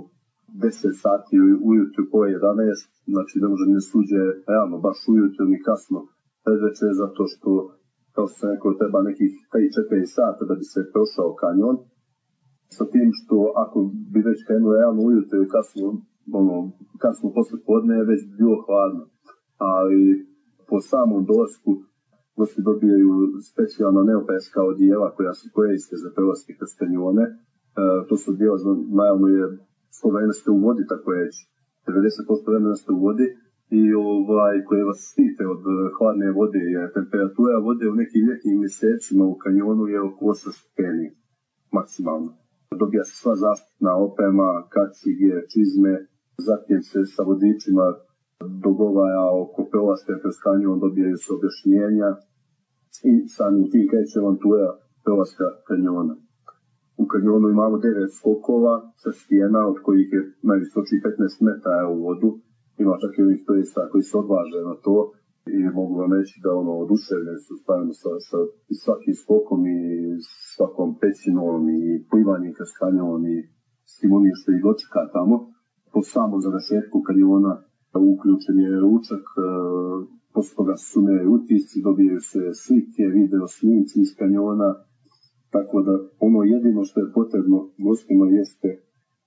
10 0.64 1.02
sati 1.04 1.36
ujutru 1.70 2.04
po 2.12 2.18
11, 2.18 3.14
znači 3.14 3.36
ne 3.44 3.48
može 3.52 3.66
ne 3.76 3.82
suđe 3.90 4.24
realno 4.52 4.78
baš 4.86 4.98
ujutru 5.14 5.44
ni 5.52 5.58
kasno 5.68 6.00
predveče, 6.44 6.88
zato 7.02 7.22
što, 7.32 7.52
kao 8.16 8.26
što 8.28 8.38
sam 8.40 8.78
treba 8.80 9.00
nekih 9.10 9.32
3-4 9.54 10.06
sata 10.16 10.42
da 10.50 10.54
bi 10.60 10.66
se 10.74 10.90
prošao 10.94 11.38
kanjon. 11.42 11.78
Sa 12.78 12.84
tim 12.94 13.10
što 13.20 13.38
ako 13.64 13.78
bi 14.14 14.20
već 14.30 14.40
krenuo 14.48 14.76
realno 14.80 15.02
ujutru 15.10 15.38
i 15.44 15.52
kasno, 15.56 15.88
ono, 16.40 16.56
kasno 17.04 17.28
posle 17.36 17.58
podne 17.70 17.94
je 17.98 18.10
već 18.12 18.22
bilo 18.40 18.58
hladno. 18.66 19.04
Ali 19.74 20.02
po 20.70 20.78
samom 20.92 21.22
dolasku 21.32 21.72
gosti 22.38 22.62
dobijaju 22.70 23.12
specijalno 23.52 24.02
neopeska 24.10 24.60
odijela 24.72 25.16
koja 25.16 25.34
se 25.34 25.50
koriste 25.56 25.96
za 26.04 26.10
prelaske 26.16 26.52
kroz 26.58 26.72
kanjone. 26.80 27.24
E, 27.24 27.34
to 28.08 28.14
su 28.22 28.28
odijela, 28.32 28.58
naravno 29.00 29.28
je 29.28 29.44
svo 29.98 30.08
vreme 30.16 30.34
ste 30.34 30.48
u 30.52 30.60
vodi, 30.66 30.84
tako 30.94 31.08
je 31.14 31.24
90% 31.88 32.52
vremena 32.52 32.76
ste 32.76 32.92
u 32.92 33.00
vodi 33.08 33.28
i 33.80 33.82
ovaj, 33.94 34.56
koje 34.68 34.84
vas 34.90 35.00
štite 35.12 35.44
od 35.54 35.62
hladne 35.98 36.32
vode, 36.40 36.62
jer 36.74 36.94
temperatura 37.00 37.66
vode 37.68 37.86
u 37.90 38.00
nekim 38.02 38.22
ljetnim 38.28 38.60
mjesecima 38.60 39.24
u 39.26 39.36
kanjonu 39.44 39.84
je 39.94 40.00
oko 40.02 40.22
8 40.26 40.52
stepeni 40.60 41.08
maksimalno. 41.78 42.32
Dobija 42.82 43.04
se 43.04 43.16
sva 43.22 43.36
zaštitna 43.46 43.92
oprema, 44.08 44.50
kacige, 44.76 45.34
čizme, 45.54 45.94
zatim 46.48 46.80
se 46.90 47.00
sa 47.14 47.22
vodičima 47.30 47.86
dogovara 48.68 49.24
oko 49.44 49.60
prolaska 49.72 50.14
kroz 50.22 50.36
kanjon, 50.46 50.80
dobijaju 50.86 51.18
se 51.18 51.30
objašnjenja, 51.38 52.10
i 53.10 53.12
samim 53.36 53.66
tim 53.72 53.86
kreće 53.92 54.16
avantura 54.20 54.68
prolaska 55.06 55.48
kanjona. 55.68 56.16
U 57.02 57.04
kanjonu 57.12 57.46
imamo 57.50 57.78
devet 57.86 58.12
skokova 58.20 58.76
sa 59.02 59.12
stijena, 59.20 59.62
od 59.72 59.78
kojih 59.86 60.08
je 60.16 60.22
najvisočiji 60.50 61.00
15 61.00 61.46
metara 61.48 61.86
u 61.94 61.98
vodu. 62.06 62.30
Ima 62.84 62.96
čak 63.02 63.12
i 63.18 63.24
ovih 63.26 63.40
turista 63.48 63.90
koji 63.92 64.04
se 64.10 64.16
odvaže 64.24 64.60
na 64.70 64.76
to 64.86 64.96
i 65.56 65.60
mogu 65.80 65.94
vam 66.02 66.12
reći 66.20 66.36
da 66.44 66.50
ono 66.62 66.74
oduševljeni 66.84 67.42
su 67.46 67.54
stavljeno 67.64 67.94
sa, 68.02 68.12
sa 68.30 68.38
svakim 68.84 69.16
skokom 69.22 69.62
i 69.78 69.80
svakom 70.56 70.90
pećinom 71.02 71.62
i 71.80 71.82
plivanjem 72.10 72.54
kroz 72.58 72.72
kanjon 72.80 73.24
i 73.36 73.38
s 73.92 73.94
tim 74.00 74.12
onim 74.18 74.34
što 74.40 74.48
ih 74.52 74.62
dočeka 74.68 75.02
tamo. 75.16 75.36
Po 75.94 76.00
samom 76.14 76.40
završetku 76.46 76.98
kanjona 77.08 77.54
uključen 78.00 78.60
je 78.60 78.80
ručak, 78.80 79.24
posle 80.34 80.56
toga 80.56 80.76
su 80.78 81.02
ne 81.02 81.28
utisci, 81.36 81.82
dobijaju 81.88 82.22
se 82.32 82.42
slike, 82.64 83.04
video 83.18 83.48
snimci 83.48 83.96
iz 84.02 84.12
kanjona, 84.20 84.70
tako 85.56 85.82
da 85.82 85.94
ono 86.20 86.44
jedino 86.44 86.82
što 86.84 87.00
je 87.00 87.14
potrebno 87.14 87.58
gostima 87.78 88.26
jeste 88.40 88.70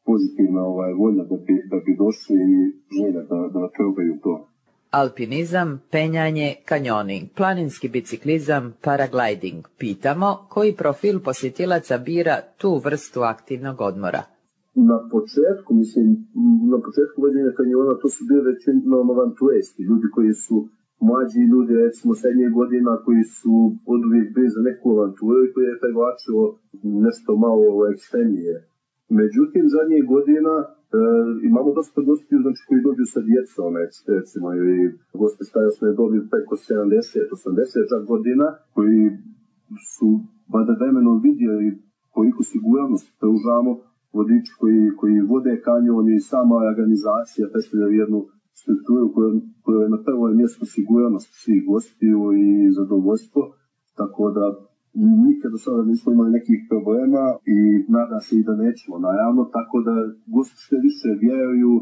pozitivna 0.08 0.62
ovaj, 0.72 0.92
volja 0.92 1.24
da 1.24 1.36
bi, 1.36 1.54
da 1.70 1.76
bi 1.84 1.92
došli 2.04 2.36
i 2.54 2.58
želja 2.98 3.22
da, 3.30 3.38
da 3.54 3.70
probaju 3.76 4.14
to. 4.22 4.48
Alpinizam, 4.90 5.82
penjanje, 5.90 6.54
kanjoning, 6.64 7.28
planinski 7.36 7.88
biciklizam, 7.88 8.74
paragliding. 8.84 9.64
Pitamo 9.78 10.46
koji 10.48 10.76
profil 10.76 11.20
posjetilaca 11.20 11.98
bira 11.98 12.40
tu 12.58 12.80
vrstu 12.84 13.20
aktivnog 13.20 13.80
odmora. 13.80 14.22
Na 14.74 14.98
početku, 15.14 15.70
mislim, 15.82 16.06
na 16.72 16.78
početku 16.86 17.16
vođenja 17.22 17.52
kanjona 17.58 17.92
to 18.02 18.08
su 18.14 18.22
bili 18.28 18.48
većinom 18.50 19.10
avanturisti, 19.14 19.82
ljudi 19.88 20.06
koji 20.14 20.32
su 20.44 20.56
mlađi 21.08 21.40
ljudi, 21.52 21.72
recimo 21.84 22.12
srednje 22.20 22.48
godina, 22.58 22.92
koji 23.06 23.24
su 23.38 23.54
od 23.92 24.00
uvijek 24.08 24.28
bili 24.36 24.50
za 24.56 24.62
neku 24.68 24.86
avanturu 24.94 25.38
i 25.44 25.52
koji 25.52 25.66
je 25.68 25.80
privlačilo 25.82 26.44
nešto 27.06 27.30
malo 27.46 27.66
ekstremije. 27.92 28.54
Međutim, 29.20 29.64
zadnjih 29.76 30.02
godina 30.14 30.54
e, 30.62 30.66
imamo 31.50 31.70
dosta 31.78 32.00
gostiju 32.08 32.38
znači, 32.44 32.62
koji 32.68 32.86
dođu 32.88 33.04
sa 33.14 33.20
djecom, 33.28 33.70
recimo, 34.16 34.46
ili 34.58 34.76
goste 35.22 35.42
starosne 35.50 35.88
dobi 36.00 36.18
preko 36.32 36.54
70-80 36.54 37.90
čak 37.90 38.02
godina, 38.12 38.46
koji 38.74 39.02
su 39.94 40.08
vada 40.54 40.72
vremenom 40.80 41.16
vidjeli 41.28 41.68
koliko 42.14 42.40
sigurnost 42.52 43.06
pružamo 43.20 43.72
vodiči 44.16 44.52
koji, 44.60 44.82
koji 45.00 45.28
vode 45.32 45.54
kanjon 45.66 46.06
i 46.08 46.24
sama 46.30 46.54
organizacija 46.70 47.50
predstavlja 47.52 47.88
jednu 48.02 48.20
strukturu 48.60 49.06
koja, 49.64 49.78
je 49.84 49.94
na 49.96 50.00
prvo 50.06 50.22
mjesto 50.40 50.64
sigurnost 50.74 51.30
svih 51.42 51.60
gostiju 51.70 52.18
i 52.44 52.48
zadovoljstvo, 52.78 53.42
tako 54.00 54.24
da 54.36 54.44
nikad 55.26 55.48
do 55.54 55.58
sada 55.64 55.82
nismo 55.90 56.08
imali 56.12 56.36
nekih 56.38 56.58
problema 56.70 57.24
i 57.56 57.58
nada 57.96 58.16
se 58.26 58.32
i 58.36 58.46
da 58.48 58.54
nećemo, 58.64 58.96
naravno, 59.08 59.42
tako 59.56 59.76
da 59.86 59.94
gosti 60.34 60.58
sve 60.64 60.78
više 60.88 61.10
vjeruju 61.24 61.72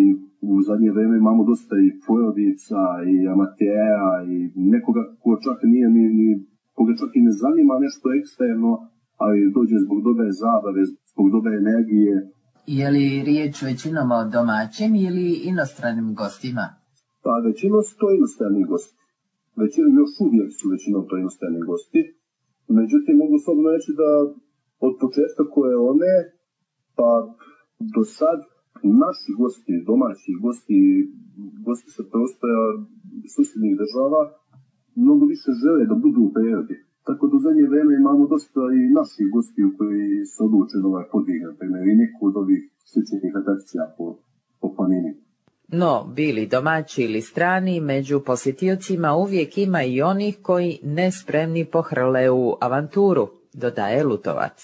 i 0.00 0.02
u 0.50 0.52
zadnje 0.68 0.90
vrijeme 0.92 1.16
imamo 1.18 1.42
dosta 1.50 1.74
i 1.86 1.94
porodica 2.06 2.80
i 3.12 3.14
amatera 3.34 4.12
i 4.32 4.36
nekoga 4.74 5.02
ko 5.22 5.30
čak 5.46 5.58
nije 5.72 5.86
ni, 5.96 6.04
ni 6.18 6.28
koga 6.76 6.92
čak 7.00 7.10
i 7.14 7.24
ne 7.26 7.32
zanima 7.42 7.74
nešto 7.84 8.06
eksterno, 8.18 8.72
ali 9.24 9.52
dođe 9.56 9.76
zbog 9.84 9.98
dobre 10.08 10.26
zabave, 10.42 10.82
zbog 11.14 11.26
dobre 11.36 11.52
energije. 11.62 12.14
Je 12.66 12.86
li 12.90 13.22
riječ 13.30 13.54
većinom 13.62 14.08
o 14.18 14.20
domaćim 14.36 14.92
ili 15.06 15.26
inostranim 15.50 16.08
gostima? 16.20 16.64
Pa 17.24 17.32
većinom 17.48 17.82
su 17.88 17.94
to 18.00 18.06
inostrani 18.18 18.62
gosti. 18.70 19.02
Većinom, 19.62 19.92
još 20.00 20.12
uvijek 20.26 20.50
su 20.58 20.64
većinom 20.74 21.02
to 21.08 21.14
inostrani 21.22 21.60
gosti. 21.70 22.00
Međutim, 22.80 23.14
mogu 23.22 23.36
slobodno 23.44 23.70
reći 23.76 23.92
da 24.00 24.08
od 24.86 24.92
početka 25.02 25.42
koje 25.54 25.74
one, 25.92 26.14
pa 26.98 27.10
do 27.94 28.02
sad 28.18 28.38
naši 29.04 29.30
gosti, 29.40 29.84
domaći 29.88 30.30
gosti, 30.44 30.80
gosti 31.66 31.90
sa 31.96 32.02
prostora 32.12 32.62
susjednih 33.34 33.74
država, 33.82 34.20
mnogo 35.02 35.24
više 35.34 35.50
žele 35.62 35.82
da 35.90 35.94
budu 36.04 36.20
u 36.22 36.32
prirodi. 36.36 36.76
Tako 37.06 37.22
da 37.28 37.34
u 37.36 37.44
zadnje 37.46 37.66
vreme 37.72 37.92
imamo 37.94 38.22
dosta 38.34 38.62
i 38.78 38.92
naših 38.98 39.26
gostiju 39.36 39.68
koji 39.78 40.04
su 40.32 40.38
odlučeni 40.46 40.84
ovaj 40.90 41.06
podvig, 41.12 41.40
na 41.48 41.52
primjer, 41.58 41.82
i 41.86 42.00
neku 42.02 42.20
od 42.30 42.36
ovih 42.42 42.62
sličnih 42.90 43.32
atrakcija 43.40 43.84
po, 43.96 44.04
po 44.60 44.68
planini. 44.76 45.12
No, 45.80 45.92
bili 46.16 46.46
domaći 46.46 47.02
ili 47.02 47.20
strani, 47.20 47.80
među 47.80 48.16
posjetiocima 48.26 49.10
uvijek 49.24 49.58
ima 49.58 49.82
i 49.82 50.02
onih 50.02 50.34
koji 50.42 50.78
nespremni 50.98 51.64
pohrle 51.64 52.30
u 52.30 52.44
avanturu, 52.60 53.24
dodaje 53.62 54.04
Lutovac. 54.04 54.56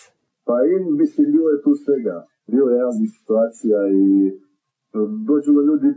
Pa 0.47 0.55
i, 0.71 0.73
mislim, 1.01 1.27
bilo 1.35 1.49
je 1.55 1.63
tu 1.65 1.73
svega. 1.85 2.17
Bilo 2.53 2.69
je 2.71 2.83
raznih 2.83 3.11
situacija 3.19 3.79
i 4.03 4.05
dođu 5.29 5.51
mi 5.53 5.63
ljudi, 5.69 5.89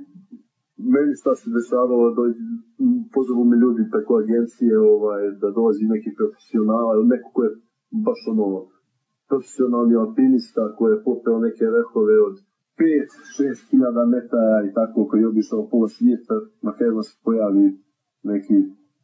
meni 0.78 1.12
šta 1.22 1.32
se 1.40 1.48
dešavalo, 1.58 2.16
dođu, 2.18 2.44
pozovu 3.16 3.44
mi 3.50 3.56
ljudi 3.64 3.84
preko 3.94 4.14
agencije 4.24 4.74
ovaj, 4.96 5.24
da 5.42 5.48
dolazi 5.58 5.94
neki 5.96 6.10
profesionala, 6.20 6.92
neko 7.14 7.30
ko 7.34 7.40
je 7.44 7.52
baš 8.08 8.20
ono 8.32 8.48
profesionalni 9.30 9.96
alpinista 9.96 10.64
koji 10.78 10.90
je 10.92 11.04
popeo 11.10 11.38
neke 11.48 11.66
vrhove 11.78 12.16
od 12.30 12.36
5-6 12.78 13.70
hiljada 13.70 14.04
metara 14.16 14.58
i 14.68 14.74
tako 14.78 15.00
koji 15.08 15.20
je 15.22 15.32
obišao 15.34 15.70
pola 15.72 15.88
svijeta, 15.96 16.36
na 16.66 16.72
kraju 16.78 17.04
se 17.10 17.16
pojavi 17.26 17.66
neki 18.32 18.58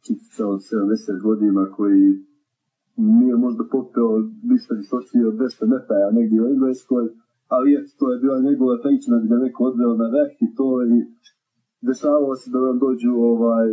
čitica 0.04 0.42
od 0.54 0.60
70 0.60 1.22
godina 1.26 1.62
koji 1.76 2.04
nije 2.96 3.36
možda 3.36 3.62
popeo 3.76 4.12
više 4.52 4.72
visočije 4.80 5.22
od 5.28 5.34
200 5.34 5.72
metara 5.74 6.08
negdje 6.18 6.42
u 6.42 6.48
Engleskoj, 6.52 7.04
ali 7.54 7.72
je, 7.72 7.78
to 7.98 8.04
je 8.12 8.20
bila 8.24 8.38
njegova 8.48 8.74
da 9.10 9.16
ga 9.30 9.36
neko 9.44 9.60
odveo 9.70 9.94
na 10.02 10.08
vrh 10.14 10.32
i 10.46 10.48
to 10.56 10.68
i 10.94 10.96
dešavalo 11.88 12.34
se 12.40 12.46
da 12.54 12.60
nam 12.66 12.76
dođu 12.84 13.12
ovaj, 13.32 13.70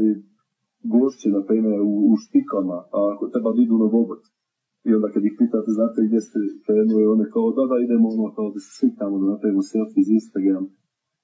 gošće, 0.93 1.27
na 1.37 1.41
primjer, 1.47 1.79
u, 1.91 1.93
u 2.11 2.13
špikama, 2.23 2.77
a 2.95 2.97
ako 3.11 3.23
treba 3.33 3.49
da 3.55 3.59
idu 3.61 3.75
na 3.83 3.87
Vobot. 3.93 4.23
I 4.87 4.89
onda 4.97 5.07
kad 5.13 5.21
ih 5.25 5.35
pitate, 5.39 5.69
znate 5.77 5.99
gdje 6.07 6.19
ste 6.27 6.39
krenuli, 6.65 7.11
one 7.15 7.25
kao, 7.33 7.45
da, 7.57 7.63
da, 7.71 7.75
idemo 7.85 8.07
ono, 8.15 8.27
kao 8.37 8.47
da 8.53 8.59
se 8.65 8.71
slikamo, 8.77 9.15
da 9.21 9.25
napravimo 9.33 9.61
selfie 9.71 10.01
iz 10.03 10.09
Instagram. 10.19 10.63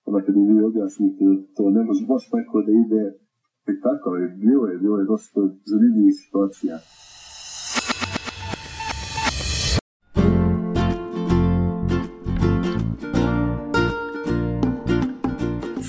Onda 0.07 0.19
kad 0.25 0.33
im 0.35 0.45
vi 0.51 0.57
objasnite, 0.69 1.25
to 1.55 1.63
ne 1.77 1.81
može 1.87 2.03
baš 2.11 2.23
neko 2.37 2.57
da 2.67 2.71
ide, 2.83 3.03
i 3.73 3.75
tako 3.85 4.07
je, 4.19 4.25
bilo 4.45 4.63
je, 4.71 4.75
bilo 4.83 4.95
je 4.99 5.11
dosta 5.13 5.39
zanimljivih 5.71 6.15
situacija. 6.23 6.75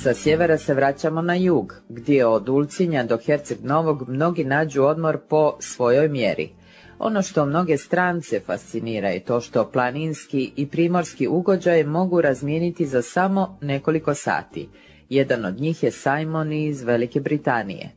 Sa 0.05 0.15
sjevera 0.15 0.59
se 0.59 0.75
vraćamo 0.75 1.23
na 1.23 1.35
jug, 1.35 1.75
gdje 1.89 2.27
od 2.27 2.49
Ulcinja 2.49 3.05
do 3.05 3.19
Herceg 3.19 3.59
Novog 3.63 4.09
mnogi 4.09 4.45
nađu 4.45 4.83
odmor 4.83 5.19
po 5.29 5.57
svojoj 5.61 6.09
mjeri. 6.09 6.53
Ono 6.99 7.23
što 7.23 7.47
mnoge 7.47 7.77
strance 7.77 8.41
fascinira 8.41 9.09
je 9.09 9.25
to 9.25 9.41
što 9.41 9.71
planinski 9.71 10.53
i 10.57 10.69
primorski 10.69 11.29
ugođaj 11.29 11.85
mogu 11.85 12.21
razmijeniti 12.21 12.87
za 12.87 13.03
samo 13.03 13.59
nekoliko 13.61 14.15
sati. 14.15 14.69
Jedan 15.09 15.45
od 15.45 15.61
njih 15.61 15.83
je 15.83 15.91
Simon 15.91 16.53
iz 16.53 16.83
Velike 16.83 17.21
Britanije. 17.21 17.91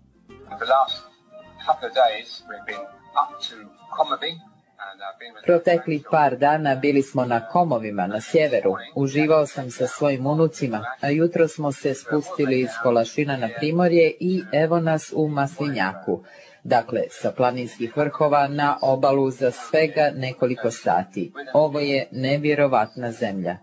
Proteklih 5.45 6.03
par 6.11 6.37
dana 6.37 6.75
bili 6.75 7.01
smo 7.01 7.25
na 7.25 7.47
komovima 7.47 8.07
na 8.07 8.21
sjeveru. 8.21 8.75
Uživao 8.95 9.45
sam 9.45 9.71
sa 9.71 9.87
svojim 9.87 10.25
unucima, 10.25 10.85
a 11.01 11.09
jutro 11.09 11.47
smo 11.47 11.71
se 11.71 11.93
spustili 11.93 12.59
iz 12.59 12.69
Kolašina 12.83 13.37
na 13.37 13.49
Primorje 13.59 14.13
i 14.19 14.43
evo 14.51 14.79
nas 14.79 15.13
u 15.15 15.27
Maslinjaku. 15.27 16.23
Dakle, 16.63 17.01
sa 17.09 17.31
planinskih 17.31 17.97
vrhova 17.97 18.47
na 18.47 18.77
obalu 18.81 19.31
za 19.31 19.51
svega 19.51 20.11
nekoliko 20.15 20.71
sati. 20.71 21.31
Ovo 21.53 21.79
je 21.79 22.07
nevjerovatna 22.11 23.11
zemlja. 23.11 23.57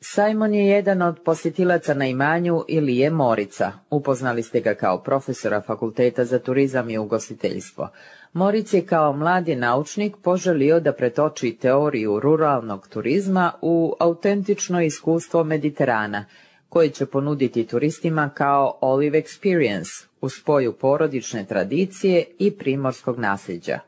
Simon 0.00 0.54
je 0.54 0.66
jedan 0.66 1.02
od 1.02 1.20
posjetilaca 1.24 1.94
na 1.94 2.06
imanju 2.06 2.64
ili 2.68 2.98
je 2.98 3.10
Morica. 3.10 3.72
Upoznali 3.90 4.42
ste 4.42 4.60
ga 4.60 4.74
kao 4.74 5.02
profesora 5.02 5.60
Fakulteta 5.60 6.24
za 6.24 6.38
turizam 6.38 6.90
i 6.90 6.98
ugostiteljstvo. 6.98 7.88
Moric 8.34 8.72
je 8.74 8.86
kao 8.86 9.12
mladi 9.12 9.56
naučnik 9.56 10.16
poželio 10.24 10.80
da 10.80 10.92
pretoči 10.92 11.56
teoriju 11.62 12.20
ruralnog 12.20 12.88
turizma 12.88 13.52
u 13.62 13.92
autentično 14.00 14.82
iskustvo 14.82 15.44
Mediterana, 15.44 16.24
koje 16.68 16.88
će 16.88 17.06
ponuditi 17.06 17.66
turistima 17.66 18.30
kao 18.34 18.78
Olive 18.80 19.18
Experience 19.22 19.92
u 20.20 20.28
spoju 20.28 20.72
porodične 20.80 21.44
tradicije 21.44 22.24
i 22.38 22.56
primorskog 22.58 23.18
nasljeđa. 23.18 23.78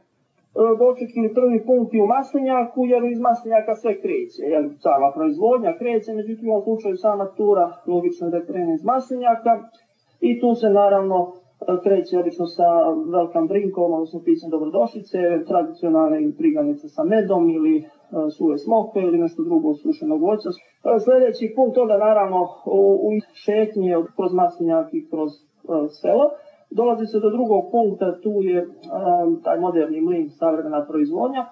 Dočekili 0.55 1.35
prvi 1.35 1.59
punkt 1.67 1.95
je 1.95 2.03
u 2.03 2.07
maslinjaku, 2.07 2.81
jer 2.93 3.03
iz 3.05 3.21
maslinjaka 3.21 3.75
sve 3.75 3.93
kreće. 4.03 4.43
Jer 4.53 4.63
sama 4.85 5.09
proizvodnja 5.17 5.73
kreće, 5.79 6.11
međutim 6.13 6.49
u 6.49 6.53
ovom 6.53 6.65
slučaju 6.65 6.97
sama 6.97 7.27
tura 7.37 7.67
logično 7.87 8.31
da 8.31 8.47
krene 8.47 8.75
iz 8.75 8.85
maslinjaka 8.85 9.53
i 10.21 10.41
tu 10.41 10.55
se 10.61 10.69
naravno 10.81 11.19
kreće 11.83 12.19
obično 12.19 12.47
sa 12.47 12.69
welcome 13.15 13.49
drinkom, 13.49 13.93
odnosno 13.93 14.21
pićem 14.25 14.51
dobrodošlice, 14.51 15.19
tradicionalne 15.51 16.33
priganice 16.39 16.89
sa 16.89 17.03
medom 17.05 17.51
ili 17.51 17.85
suve 18.37 18.59
smoke 18.59 18.99
ili 19.01 19.19
nešto 19.19 19.43
drugo 19.43 19.75
sušenog 19.75 20.21
voća. 20.23 20.49
Sljedeći 21.05 21.53
punkt 21.57 21.75
toga 21.75 21.97
naravno 22.07 22.41
u, 23.09 23.11
šetnji 23.45 23.89
kroz 24.17 24.33
maslinjak 24.33 24.95
i 24.95 25.07
kroz 25.11 25.31
selo. 26.01 26.27
Dolazi 26.71 27.07
se 27.07 27.19
do 27.21 27.31
drugog 27.31 27.63
punkta, 27.71 28.21
tu 28.23 28.33
je 28.43 28.69
taj 29.45 29.61
moderni 29.61 30.01
mlin, 30.01 30.31
savremena 30.31 30.87
proizvodnja. 30.91 31.43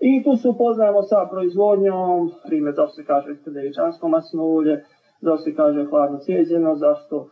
I 0.00 0.22
tu 0.24 0.36
se 0.36 0.48
upoznajemo 0.48 1.02
sa 1.02 1.28
proizvodnjom, 1.30 2.30
primjer, 2.46 2.74
zašto 2.76 2.94
se 2.94 3.04
kaže 3.04 3.28
devičansko 3.46 4.08
maslinovo 4.08 4.50
ulje, 4.54 4.84
zašto 5.20 5.42
se 5.44 5.54
kaže 5.54 5.84
hladno 5.90 6.18
cijeđeno, 6.18 6.74
zašto 6.74 7.28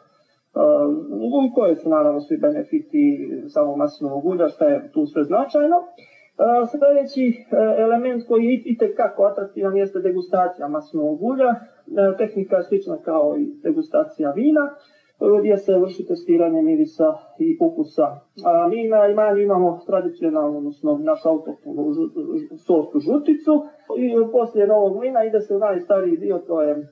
um, 0.54 1.46
i 1.46 1.54
koje 1.54 1.76
su 1.76 1.88
naravno 1.88 2.20
svi 2.20 2.36
benefiti 2.36 3.30
samog 3.48 3.76
maslinovog 3.76 4.24
ulja, 4.24 4.48
šta 4.48 4.64
je 4.64 4.90
tu 4.92 5.06
sve 5.06 5.24
značajno. 5.24 5.76
Uh, 5.76 6.68
sljedeći 6.70 7.24
uh, 7.38 7.58
element 7.78 8.26
koji 8.28 8.44
je 8.44 8.62
itekako 8.64 9.24
atraktivan 9.24 9.76
jeste 9.76 9.98
degustacija 9.98 10.68
maslinovog 10.68 11.22
ulja. 11.22 11.48
Uh, 11.48 12.16
tehnika 12.18 12.56
je 12.56 12.62
slična 12.62 12.96
kao 12.96 13.36
i 13.38 13.44
degustacija 13.62 14.30
vina 14.30 14.74
gdje 15.40 15.56
se 15.56 15.78
vrši 15.78 16.06
testiranje 16.06 16.62
mirisa 16.62 17.14
i 17.38 17.58
ukusa. 17.60 18.06
A 18.44 18.68
mi 18.68 18.88
na 18.88 19.08
imanju 19.08 19.40
imamo 19.40 19.80
tradicionalno, 19.86 20.58
odnosno 20.58 20.98
našu 20.98 21.28
autohtonu 21.28 21.94
sostu 22.56 22.98
žuticu 23.00 23.52
i 23.98 24.32
poslije 24.32 24.66
novog 24.66 24.96
mlina 24.96 25.24
ide 25.24 25.40
se 25.40 25.56
u 25.56 25.58
najstariji 25.58 26.16
dio, 26.16 26.38
to 26.38 26.62
je 26.62 26.88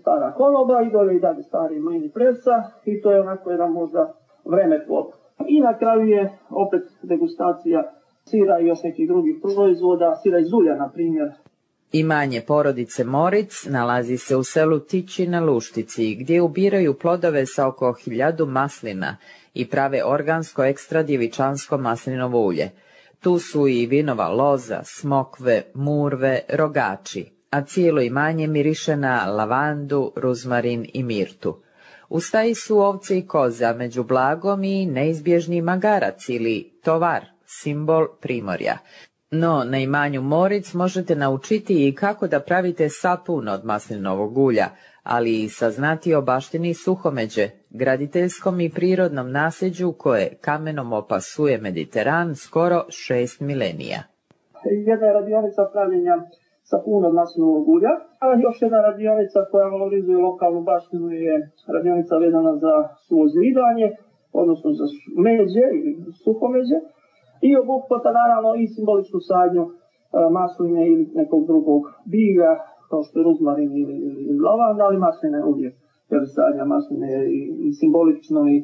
stara 0.00 0.32
konoba 0.32 0.82
i 0.82 0.90
dole 0.90 1.16
i 1.16 1.20
dalje 1.20 1.42
stari 1.42 1.80
mlin 1.80 2.04
i 2.04 2.10
presa 2.10 2.62
i 2.84 3.02
to 3.02 3.12
je 3.12 3.20
onako 3.20 3.50
jedan 3.50 3.72
možda 3.72 4.14
vremeplov. 4.44 5.04
I 5.46 5.60
na 5.60 5.78
kraju 5.78 6.08
je 6.08 6.38
opet 6.50 6.82
degustacija 7.02 7.92
sira 8.24 8.60
i 8.60 8.66
još 8.66 8.82
nekih 8.82 9.08
drugih 9.08 9.36
proizvoda, 9.42 10.16
sira 10.22 10.38
iz 10.38 10.52
ulja 10.52 10.76
na 10.76 10.88
primjer, 10.88 11.32
Imanje 11.92 12.40
porodice 12.46 13.04
Moric 13.04 13.64
nalazi 13.66 14.16
se 14.16 14.36
u 14.36 14.44
selu 14.44 14.78
Tići 14.78 15.26
na 15.26 15.40
Luštici, 15.40 16.14
gdje 16.14 16.42
ubiraju 16.42 16.94
plodove 16.94 17.46
sa 17.46 17.68
oko 17.68 17.92
hiljadu 17.92 18.46
maslina 18.46 19.16
i 19.54 19.68
prave 19.68 20.04
organsko 20.04 20.64
ekstra 20.64 21.02
djevičansko 21.02 21.78
maslinovo 21.78 22.46
ulje. 22.46 22.70
Tu 23.20 23.38
su 23.38 23.68
i 23.68 23.86
vinova 23.86 24.28
loza, 24.28 24.80
smokve, 24.84 25.62
murve, 25.74 26.40
rogači, 26.48 27.30
a 27.50 27.64
cijelo 27.64 28.00
imanje 28.00 28.46
miriše 28.46 28.96
na 28.96 29.26
lavandu, 29.26 30.12
ruzmarin 30.16 30.86
i 30.94 31.02
mirtu. 31.02 31.62
U 32.08 32.20
staji 32.20 32.54
su 32.54 32.78
ovce 32.78 33.18
i 33.18 33.26
koze, 33.26 33.64
a 33.64 33.72
među 33.72 34.04
blagom 34.04 34.64
i 34.64 34.86
neizbježni 34.86 35.62
magarac 35.62 36.28
ili 36.28 36.72
tovar, 36.82 37.24
simbol 37.44 38.06
primorja. 38.20 38.78
No, 39.30 39.64
na 39.64 39.78
imanju 39.78 40.22
Moric 40.22 40.74
možete 40.74 41.14
naučiti 41.14 41.88
i 41.88 41.94
kako 41.94 42.26
da 42.26 42.40
pravite 42.40 42.88
sapun 42.88 43.48
od 43.48 43.64
maslinovog 43.64 44.38
ulja, 44.38 44.68
ali 45.02 45.42
i 45.42 45.48
saznati 45.48 46.14
o 46.14 46.22
baštini 46.22 46.74
suhomeđe, 46.74 47.50
graditeljskom 47.70 48.60
i 48.60 48.70
prirodnom 48.70 49.32
nasljeđu 49.32 49.92
koje 49.92 50.36
kamenom 50.40 50.92
opasuje 50.92 51.58
Mediteran 51.58 52.36
skoro 52.36 52.84
šest 52.88 53.40
milenija. 53.40 54.02
Jedna 54.64 55.06
je 55.06 55.12
radionica 55.12 55.62
pravljenja 55.72 56.14
sapunog 56.70 57.12
maslinovog 57.20 57.64
ulja, 57.74 57.92
a 58.24 58.26
još 58.44 58.56
jedna 58.64 58.80
radionica 58.88 59.38
koja 59.50 59.66
valorizuje 59.74 60.26
lokalnu 60.28 60.62
baštinu 60.70 61.06
je 61.26 61.34
radionica 61.76 62.14
vezana 62.24 62.52
za 62.64 62.74
suvozidanje, 63.06 63.88
odnosno 64.42 64.68
za 64.78 64.86
međe 65.26 65.64
ili 65.76 65.92
suhomeđe. 66.24 66.78
I 67.48 67.50
obuhvata 67.62 68.10
naravno 68.20 68.50
i 68.62 68.64
simboličnu 68.74 69.20
sadnju 69.30 69.64
e, 69.66 69.70
masline 70.38 70.82
ili 70.92 71.04
nekog 71.20 71.42
drugog 71.50 71.82
bilja, 72.14 72.52
kao 72.90 73.00
što 73.06 73.14
je 73.18 73.26
ruzmarin 73.28 73.72
ili, 73.82 73.96
ili 74.28 74.40
lavanda, 74.48 74.82
ali 74.84 75.04
masline 75.06 75.38
uvijek, 75.52 75.74
jer 76.12 76.22
sadnja 76.36 76.64
masline 76.74 77.06
je 77.16 77.22
i, 77.38 77.40
i 77.66 77.68
simbolično 77.80 78.40
i, 78.54 78.56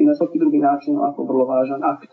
i 0.00 0.02
na 0.08 0.14
svaki 0.18 0.38
drugi 0.42 0.60
način 0.68 0.92
ovako 0.96 1.20
vrlo 1.30 1.44
važan 1.52 1.82
akt. 1.94 2.10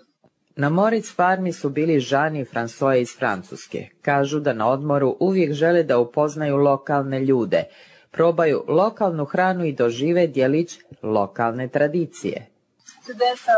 Na 0.60 0.69
Moritz 0.69 1.15
farmi 1.15 1.54
su 1.54 1.69
bili 1.69 2.00
Žani 2.00 2.39
i 2.39 2.45
François 2.45 3.02
iz 3.02 3.17
Francuske. 3.19 3.89
Kažu 4.02 4.39
da 4.39 4.54
na 4.54 4.67
odmoru 4.69 5.17
uvijek 5.19 5.54
žele 5.54 5.84
da 5.84 6.00
upoznaju 6.00 6.58
lokalne 6.58 7.19
ljude, 7.19 7.63
probaju 8.12 8.63
lokalnu 8.67 9.26
hranu 9.26 9.65
i 9.65 9.74
dožive 9.74 10.28
djelić 10.28 10.80
lokalne 11.04 11.67
tradicije. 11.67 12.48
Today 13.08 13.36
so 13.45 13.58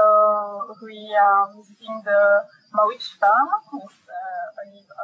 we 0.88 1.02
are 1.28 1.44
visiting 1.58 1.98
the 2.10 2.22
Maurits 2.76 3.10
farm 3.20 3.50
oil. 3.74 4.11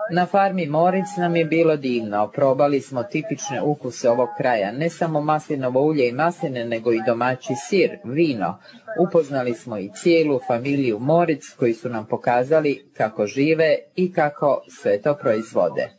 Na 0.09 0.25
farmi 0.25 0.65
Moric 0.65 1.05
nam 1.17 1.35
je 1.35 1.45
bilo 1.45 1.75
divno, 1.75 2.27
probali 2.27 2.81
smo 2.81 3.03
tipične 3.03 3.61
ukuse 3.61 4.09
ovog 4.09 4.29
kraja, 4.37 4.71
ne 4.71 4.89
samo 4.89 5.21
maslinovo 5.21 5.81
ulje 5.81 6.07
i 6.07 6.11
masline, 6.11 6.65
nego 6.65 6.93
i 6.93 7.01
domaći 7.05 7.53
sir, 7.69 7.97
vino. 8.03 8.59
Upoznali 9.07 9.53
smo 9.53 9.77
i 9.77 9.89
cijelu 9.93 10.39
familiju 10.47 10.99
Moric 10.99 11.43
koji 11.59 11.73
su 11.73 11.89
nam 11.89 12.05
pokazali 12.05 12.91
kako 12.97 13.27
žive 13.27 13.77
i 13.95 14.13
kako 14.13 14.61
sve 14.81 15.01
to 15.01 15.15
proizvode. 15.15 15.89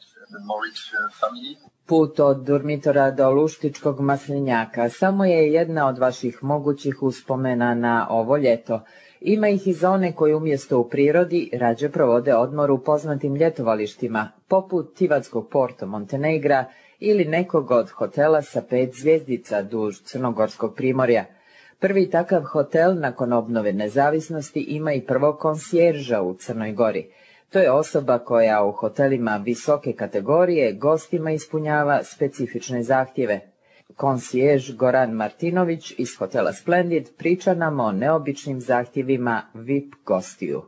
Put 1.86 2.20
od 2.20 2.44
Durmitora 2.44 3.10
do 3.10 3.30
Luštičkog 3.30 4.00
maslinjaka 4.00 4.88
samo 4.88 5.24
je 5.24 5.52
jedna 5.52 5.88
od 5.88 5.98
vaših 5.98 6.38
mogućih 6.42 7.02
uspomena 7.02 7.74
na 7.74 8.06
ovo 8.10 8.36
ljeto. 8.36 8.80
Ima 9.20 9.48
ih 9.48 9.66
i 9.66 9.72
zone 9.72 10.12
koje 10.12 10.36
umjesto 10.36 10.78
u 10.78 10.88
prirodi 10.88 11.50
rađe 11.52 11.88
provode 11.88 12.34
odmor 12.34 12.70
u 12.70 12.78
poznatim 12.78 13.36
ljetovalištima, 13.36 14.32
poput 14.48 14.94
Tivatskog 14.94 15.48
porto 15.48 15.86
Montenegra 15.86 16.64
ili 17.00 17.24
nekog 17.24 17.70
od 17.70 17.90
hotela 17.90 18.42
sa 18.42 18.62
pet 18.70 18.94
zvjezdica 18.94 19.62
duž 19.62 19.96
Crnogorskog 20.04 20.74
primorja. 20.76 21.24
Prvi 21.80 22.10
takav 22.10 22.42
hotel 22.42 22.94
nakon 22.98 23.32
obnove 23.32 23.72
nezavisnosti 23.72 24.60
ima 24.60 24.92
i 24.92 25.06
prvog 25.06 25.38
konsjerža 25.38 26.22
u 26.22 26.34
Crnoj 26.34 26.72
Gori. 26.72 27.06
To 27.50 27.58
je 27.58 27.70
osoba 27.70 28.18
koja 28.18 28.64
u 28.64 28.72
hotelima 28.72 29.36
visoke 29.44 29.92
kategorije 29.92 30.72
gostima 30.72 31.30
ispunjava 31.30 32.04
specifične 32.04 32.82
zahtjeve. 32.82 33.40
Konsijež 33.98 34.76
Goran 34.76 35.10
Martinović 35.10 35.94
iz 35.98 36.08
hotela 36.18 36.52
Splendid 36.52 37.08
priča 37.18 37.54
nam 37.54 37.80
o 37.80 37.92
neobičnim 37.92 38.60
zahtjevima 38.60 39.42
VIP 39.54 39.94
gostiju. 40.06 40.62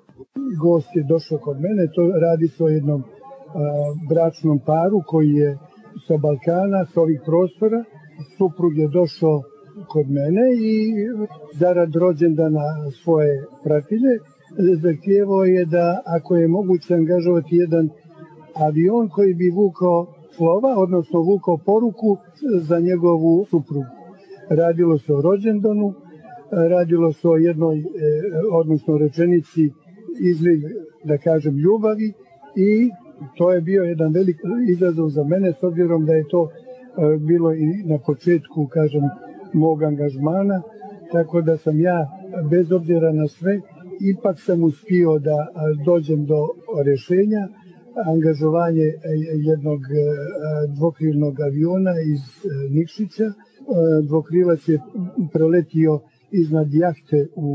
Gost 0.62 0.88
je 0.94 1.02
došao 1.08 1.38
kod 1.38 1.56
mene, 1.60 1.86
to 1.94 2.02
radi 2.26 2.48
se 2.48 2.64
o 2.64 2.68
jednom 2.68 3.02
a, 3.02 3.06
bračnom 4.08 4.58
paru 4.66 5.00
koji 5.06 5.30
je 5.30 5.58
sa 6.06 6.16
Balkana, 6.16 6.84
sa 6.84 7.00
ovih 7.00 7.20
prostora. 7.26 7.84
Suprug 8.38 8.78
je 8.78 8.88
došao 8.88 9.42
kod 9.88 10.06
mene 10.10 10.46
i 10.70 10.74
zarad 11.54 11.94
rođendana 11.94 12.66
svoje 13.02 13.44
pratilje 13.64 14.14
zahtijevao 14.82 15.44
je 15.44 15.64
da 15.64 16.02
ako 16.06 16.36
je 16.36 16.48
moguće 16.48 16.94
angažovati 16.94 17.56
jedan 17.56 17.88
avion 18.66 19.08
koji 19.08 19.34
bi 19.34 19.50
vukao 19.50 20.19
slova, 20.36 20.74
odnosno 20.76 21.20
vukao 21.20 21.58
poruku 21.66 22.16
za 22.60 22.80
njegovu 22.80 23.44
suprugu. 23.50 23.86
Radilo 24.48 24.98
se 24.98 25.14
o 25.14 25.20
rođendanu, 25.20 25.94
radilo 26.50 27.12
se 27.12 27.28
o 27.28 27.36
jednoj, 27.36 27.78
e, 27.78 27.84
odnosno 28.52 28.98
rečenici 28.98 29.70
izliv, 30.20 30.60
da 31.04 31.18
kažem, 31.18 31.58
ljubavi 31.58 32.12
i 32.56 32.90
to 33.36 33.52
je 33.52 33.60
bio 33.60 33.82
jedan 33.82 34.12
velik 34.12 34.36
izazov 34.68 35.08
za 35.08 35.24
mene 35.24 35.52
s 35.52 35.62
obzirom 35.62 36.06
da 36.06 36.14
je 36.14 36.28
to 36.28 36.48
e, 36.48 37.16
bilo 37.16 37.54
i 37.54 37.82
na 37.84 37.98
početku, 37.98 38.66
kažem, 38.66 39.02
mog 39.52 39.82
angažmana, 39.82 40.62
tako 41.12 41.42
da 41.42 41.56
sam 41.56 41.80
ja, 41.80 42.08
bez 42.50 42.72
obzira 42.72 43.12
na 43.12 43.28
sve, 43.28 43.60
ipak 44.00 44.40
sam 44.40 44.62
uspio 44.62 45.18
da 45.18 45.46
dođem 45.84 46.26
do 46.26 46.48
rješenja 46.84 47.48
angažovanje 48.06 48.84
e, 48.84 48.98
jednog 49.34 49.80
e, 49.80 49.94
dvokrilnog 50.76 51.40
aviona 51.40 51.94
iz 52.14 52.20
e, 52.20 52.48
Nikšića. 52.70 53.32
Dvokrilac 54.02 54.68
je 54.68 54.80
preletio 55.32 56.00
iznad 56.30 56.74
jahte 56.74 57.28
u 57.36 57.48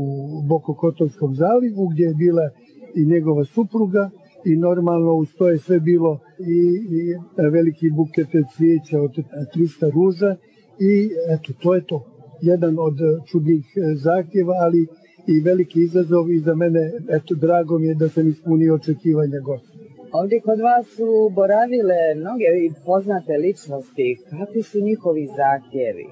Bokokotovskom 0.48 1.34
zalivu 1.34 1.88
gdje 1.88 2.04
je 2.04 2.14
bila 2.14 2.50
i 2.94 3.06
njegova 3.06 3.44
supruga 3.44 4.10
i 4.44 4.56
normalno 4.56 5.14
uz 5.14 5.28
to 5.38 5.48
je 5.48 5.58
sve 5.58 5.80
bilo 5.80 6.20
i, 6.38 6.58
i 6.96 7.14
veliki 7.50 7.90
buket 7.90 8.28
cvijeća 8.56 9.00
od 9.00 9.10
300 9.56 9.92
ruža 9.92 10.36
i 10.78 11.10
eto 11.28 11.52
to 11.62 11.74
je 11.74 11.86
to. 11.86 12.04
Jedan 12.42 12.76
od 12.78 12.96
čudnih 13.26 13.64
zahtjeva, 13.94 14.54
ali 14.60 14.86
i 15.26 15.40
veliki 15.40 15.80
izazov 15.82 16.30
i 16.30 16.38
za 16.38 16.54
mene, 16.54 16.92
eto, 17.08 17.34
drago 17.34 17.78
mi 17.78 17.86
je 17.86 17.94
da 17.94 18.08
sam 18.08 18.28
ispunio 18.28 18.74
očekivanja 18.74 19.40
gosta. 19.40 19.85
Ovdje 20.18 20.40
kod 20.40 20.58
vas 20.60 20.86
su 20.96 21.08
boravile 21.38 22.00
mnoge 22.20 22.48
i 22.64 22.70
poznate 22.86 23.32
ličnosti. 23.44 24.08
Kakvi 24.30 24.62
su 24.62 24.78
njihovi 24.80 25.24
zahtjevi? 25.40 26.06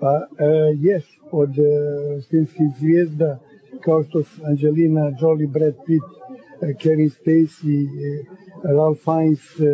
Pa, 0.00 0.12
e, 0.16 0.50
jes, 0.86 1.04
od 1.30 1.52
e, 1.58 1.62
filmskih 2.30 2.68
zvijezda 2.78 3.38
kao 3.84 4.02
što 4.02 4.22
su 4.22 4.42
Angelina 4.44 5.12
Jolie, 5.20 5.48
Brad 5.48 5.74
Pitt, 5.86 6.08
e, 6.62 6.74
Kevin 6.82 7.10
Spacey, 7.18 7.80
e, 7.84 8.24
Ralph 8.76 9.00
Fiennes, 9.04 9.44
e, 9.60 9.64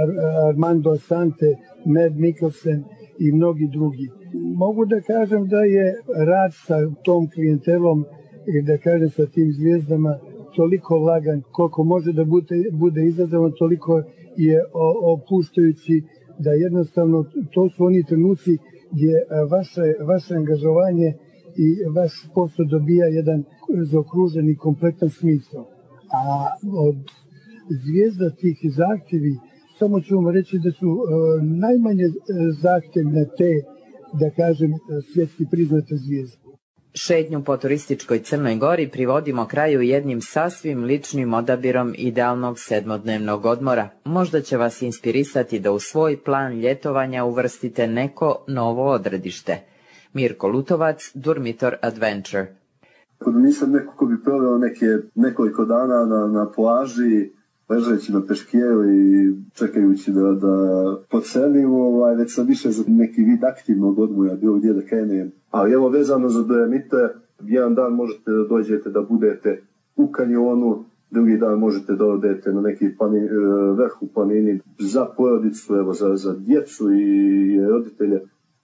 Ar 0.00 0.08
Armando 0.48 0.90
Asante, 0.90 1.50
Mad 1.84 2.12
Mikkelsen 2.16 2.84
i 3.18 3.32
mnogi 3.32 3.66
drugi. 3.72 4.08
Mogu 4.34 4.84
da 4.84 5.00
kažem 5.00 5.48
da 5.48 5.60
je 5.76 5.86
rad 6.26 6.52
sa 6.66 6.76
tom 7.04 7.30
klijentelom 7.30 8.04
i 8.46 8.62
da 8.62 8.78
kažem 8.78 9.10
sa 9.10 9.26
tim 9.26 9.52
zvijezdama 9.52 10.18
toliko 10.56 10.96
lagan 10.96 11.42
koliko 11.52 11.84
može 11.84 12.12
da 12.12 12.24
bude, 12.24 12.64
bude 12.72 13.06
izazovan, 13.06 13.52
toliko 13.58 14.02
je 14.36 14.64
opuštajući 15.02 16.02
da 16.38 16.50
jednostavno 16.50 17.24
to 17.54 17.68
su 17.68 17.84
oni 17.84 18.04
trenuci 18.04 18.58
gdje 18.90 19.26
vaše, 19.50 20.04
vaše 20.06 20.34
angažovanje 20.34 21.14
i 21.56 21.68
vaš 21.96 22.12
posao 22.34 22.64
dobija 22.64 23.06
jedan 23.06 23.44
zaokružen 23.90 24.48
i 24.50 24.56
kompletan 24.56 25.10
smisao. 25.10 25.66
A 26.12 26.22
od 26.86 26.96
zvijezda 27.82 28.30
tih 28.30 28.58
zahtjevi, 28.76 29.36
samo 29.78 30.00
ću 30.00 30.16
vam 30.16 30.28
reći 30.28 30.58
da 30.64 30.70
su 30.70 30.88
uh, 30.88 31.00
najmanje 31.42 32.04
zahtjevne 32.62 33.24
te, 33.38 33.52
da 34.20 34.30
kažem, 34.30 34.72
svjetski 35.12 35.44
priznate 35.50 35.96
zvijezde. 35.96 36.43
Šetnju 36.96 37.42
po 37.44 37.56
turističkoj 37.56 38.18
Crnoj 38.18 38.56
Gori 38.56 38.88
privodimo 38.88 39.46
kraju 39.46 39.80
jednim 39.80 40.20
sasvim 40.20 40.84
ličnim 40.84 41.34
odabirom 41.34 41.94
idealnog 41.98 42.58
sedmodnevnog 42.58 43.44
odmora. 43.44 43.88
Možda 44.04 44.40
će 44.40 44.56
vas 44.56 44.82
inspirisati 44.82 45.58
da 45.58 45.72
u 45.72 45.78
svoj 45.78 46.16
plan 46.24 46.60
ljetovanja 46.60 47.24
uvrstite 47.24 47.86
neko 47.86 48.44
novo 48.48 48.90
odredište. 48.90 49.58
Mirko 50.12 50.48
Lutovac, 50.48 51.10
Durmitor 51.14 51.74
Adventure. 51.82 52.46
Nisam 53.26 53.72
neko 53.72 53.94
ko 53.96 54.06
bi 54.06 54.22
proveo 54.22 54.58
neke, 54.58 54.86
nekoliko 55.14 55.64
dana 55.64 56.04
na, 56.04 56.26
na 56.26 56.50
plaži, 56.50 57.30
ležeći 57.68 58.12
na 58.12 58.22
peškijeru 58.28 58.84
i 58.90 59.34
čekajući 59.54 60.10
da, 60.10 60.20
da 60.20 60.56
pocelim, 61.10 61.74
ovaj, 61.74 62.14
već 62.14 62.34
sam 62.34 62.46
više 62.46 62.70
za 62.70 62.84
neki 62.86 63.22
vid 63.22 63.44
aktivnog 63.44 63.98
odmoja, 63.98 64.34
bilo 64.34 64.56
gdje 64.56 64.72
da 64.72 64.86
krenem. 64.86 65.32
Ali 65.54 65.72
evo 65.72 65.88
vezano 65.88 66.28
za 66.28 66.42
dojamite, 66.42 66.96
jedan 67.40 67.74
dan 67.74 67.92
možete 67.92 68.30
da 68.30 68.44
dođete 68.48 68.90
da 68.90 69.00
budete 69.00 69.62
u 69.96 70.12
kanjonu, 70.12 70.84
drugi 71.10 71.36
dan 71.36 71.58
možete 71.58 71.92
da 71.92 72.06
odete 72.06 72.52
na 72.52 72.60
neki 72.60 72.96
plani, 72.98 73.18
e, 73.18 73.28
vrh 73.76 74.02
u 74.02 74.06
planini 74.06 74.60
za 74.78 75.06
porodicu, 75.16 75.74
evo, 75.74 75.92
za, 75.92 76.16
za 76.16 76.34
djecu 76.38 76.94
i 76.94 77.66
roditelje, 77.68 78.20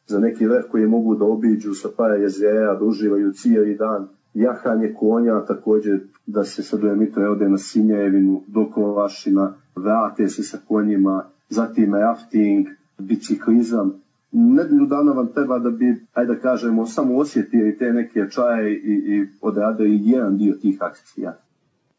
za 0.06 0.20
neki 0.20 0.46
vrh 0.46 0.64
koji 0.70 0.86
mogu 0.86 1.14
da 1.14 1.24
obiđu 1.24 1.74
sa 1.74 1.88
para 1.96 2.14
jezera, 2.14 2.74
da 2.74 2.84
uživaju 2.84 3.32
cijeli 3.32 3.76
dan 3.76 4.08
jahanje 4.34 4.94
konja, 4.98 5.44
također 5.44 6.00
da 6.26 6.44
se 6.44 6.62
sa 6.62 6.76
Dojamitom 6.76 7.22
ode 7.22 7.48
na 7.48 7.58
Sinjevinu, 7.58 8.42
do 8.46 8.70
Kovašina, 8.74 9.54
vrate 9.76 10.28
se 10.28 10.42
sa 10.42 10.58
konjima, 10.68 11.24
zatim 11.48 11.94
rafting, 11.94 12.66
biciklizam. 12.98 14.00
Nedelju 14.32 14.86
dana 14.86 15.12
vam 15.12 15.32
treba 15.32 15.58
da 15.58 15.70
bi, 15.70 16.06
ajde 16.12 16.34
da 16.34 16.40
kažemo, 16.40 16.86
samo 16.86 17.18
osjetili 17.18 17.78
te 17.78 17.92
neke 17.92 18.20
čaje 18.30 18.74
i, 18.74 18.92
i 18.92 19.26
odradili 19.40 20.00
jedan 20.04 20.36
dio 20.36 20.54
tih 20.62 20.78
akcija. 20.80 21.36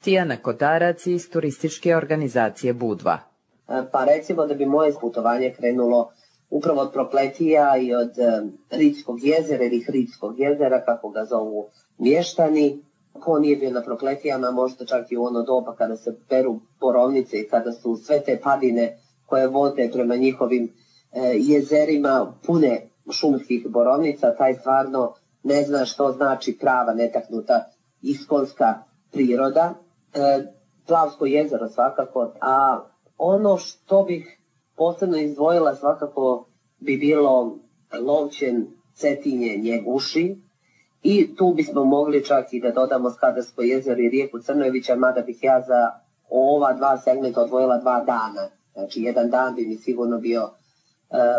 Tijana 0.03 0.37
Kotarac 0.37 1.07
iz 1.07 1.29
turističke 1.29 1.95
organizacije 1.95 2.73
Budva. 2.73 3.19
E, 3.69 3.83
pa 3.91 4.05
recimo 4.05 4.45
da 4.47 4.53
bi 4.53 4.65
moje 4.65 4.93
putovanje 5.01 5.53
krenulo 5.57 6.11
upravo 6.49 6.81
od 6.81 6.91
Prokletija 6.93 7.77
i 7.77 7.95
od 7.95 8.19
e, 8.19 8.41
Ritskog 8.69 9.17
jezera 9.23 9.63
ili 9.63 9.83
Hridskog 9.83 10.39
jezera, 10.39 10.85
kako 10.85 11.09
ga 11.09 11.25
zovu 11.25 11.65
mještani. 11.97 12.83
Ko 13.13 13.39
nije 13.39 13.55
bio 13.55 13.71
na 13.71 13.81
Prokletijama, 13.81 14.51
možda 14.51 14.85
čak 14.85 15.11
i 15.11 15.17
u 15.17 15.23
ono 15.23 15.43
doba 15.43 15.75
kada 15.75 15.97
se 15.97 16.15
peru 16.29 16.59
borovnice 16.79 17.37
i 17.37 17.47
kada 17.47 17.71
su 17.71 17.95
sve 17.95 18.23
te 18.23 18.39
padine 18.43 18.97
koje 19.25 19.47
vode 19.47 19.89
prema 19.93 20.15
njihovim 20.15 20.73
jezerima 21.39 22.33
pune 22.45 22.89
šumskih 23.11 23.67
borovnica, 23.69 24.35
taj 24.35 24.53
stvarno 24.53 25.13
ne 25.43 25.63
zna 25.63 25.85
što 25.85 26.11
znači 26.11 26.57
prava 26.59 26.93
netaknuta 26.93 27.65
iskonska 28.01 28.83
priroda. 29.11 29.73
E, 30.13 30.43
Plavsko 30.87 31.25
jezero 31.25 31.67
svakako, 31.67 32.33
a 32.41 32.79
ono 33.17 33.57
što 33.57 34.03
bih 34.03 34.39
posebno 34.75 35.17
izdvojila 35.17 35.75
svakako 35.75 36.45
bi 36.79 36.97
bilo 36.97 37.57
Lovćen, 37.99 38.67
Cetinje, 38.93 39.57
Njeguši 39.57 40.35
i 41.03 41.35
tu 41.35 41.53
bismo 41.55 41.83
mogli 41.85 42.25
čak 42.25 42.53
i 42.53 42.61
da 42.61 42.71
dodamo 42.71 43.09
Skadarsko 43.09 43.61
jezero 43.61 44.01
i 44.01 44.09
rijeku 44.09 44.39
Crnojevića, 44.39 44.95
mada 44.95 45.21
bih 45.21 45.39
ja 45.41 45.61
za 45.61 45.91
ova 46.29 46.73
dva 46.73 46.97
segmenta 46.97 47.41
odvojila 47.41 47.77
dva 47.77 48.03
dana. 48.03 48.49
Znači 48.73 49.01
jedan 49.01 49.29
dan 49.29 49.55
bi 49.55 49.65
mi 49.65 49.75
sigurno 49.75 50.17
bio 50.17 50.49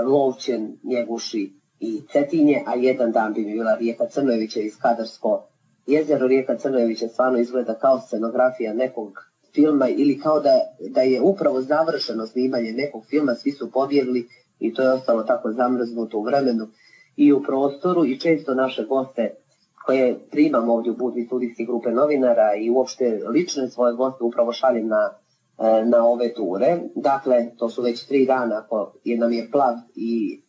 Lovćen, 0.07 0.79
Njeguši 0.83 1.53
i 1.81 2.03
Cetinje, 2.13 2.63
a 2.67 2.75
jedan 2.75 3.13
dan 3.13 3.33
bi 3.33 3.45
bila 3.45 3.75
rijeka 3.75 4.07
Crnojevića 4.07 4.61
i 4.61 4.71
Skadarsko 4.71 5.45
jezero. 5.87 6.27
Rijeka 6.27 6.57
Crnojevića 6.57 7.09
stvarno 7.09 7.39
izgleda 7.39 7.75
kao 7.75 8.01
scenografija 8.01 8.73
nekog 8.75 9.19
filma 9.55 9.89
ili 9.89 10.19
kao 10.19 10.41
da, 10.41 10.61
da 10.91 11.01
je 11.01 11.21
upravo 11.21 11.61
završeno 11.61 12.27
snimanje 12.27 12.73
nekog 12.73 13.07
filma, 13.07 13.35
svi 13.35 13.53
su 13.53 13.71
pobjegli 13.71 14.29
i 14.59 14.75
to 14.75 14.83
je 14.83 14.93
ostalo 14.93 15.23
tako 15.23 15.53
zamrznuto 15.53 16.19
u 16.19 16.23
vremenu 16.23 16.69
i 17.17 17.33
u 17.33 17.43
prostoru 17.43 18.05
i 18.05 18.21
često 18.21 18.55
naše 18.55 18.85
goste 18.85 19.35
koje 19.85 20.19
primam 20.31 20.69
ovdje 20.69 20.93
u 20.93 20.97
Budvi 20.97 21.25
studijske 21.27 21.65
grupe 21.65 21.91
novinara 21.91 22.55
i 22.55 22.71
uopšte 22.71 23.21
lične 23.29 23.71
svoje 23.71 23.95
goste 23.95 24.25
upravo 24.25 24.53
šaljem 24.53 24.89
na, 24.89 25.11
na 25.85 26.07
ove 26.07 26.35
ture. 26.35 26.81
Dakle, 26.95 27.51
to 27.57 27.69
su 27.69 27.83
već 27.83 28.07
tri 28.07 28.27
dana, 28.27 28.59
ako 28.65 28.95
je 29.05 29.19
nam 29.19 29.33
je 29.33 29.51
plav 29.51 29.75
i 29.95 30.43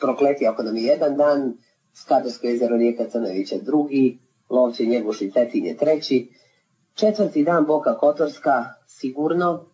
prokleti 0.00 0.46
ako 0.46 0.62
nam 0.62 0.76
je 0.76 0.82
jedan 0.82 1.16
dan, 1.16 1.54
Skadarsko 1.94 2.46
jezero 2.46 2.76
Rijeka 2.76 3.08
Crnovića 3.08 3.56
drugi, 3.62 4.18
Lovće 4.50 4.86
Njeguš 4.86 5.22
i 5.22 5.30
Cetinje 5.30 5.76
treći, 5.76 6.28
Četvrti 6.94 7.44
dan 7.44 7.66
Boka 7.66 7.98
Kotorska, 7.98 8.64
sigurno. 8.86 9.66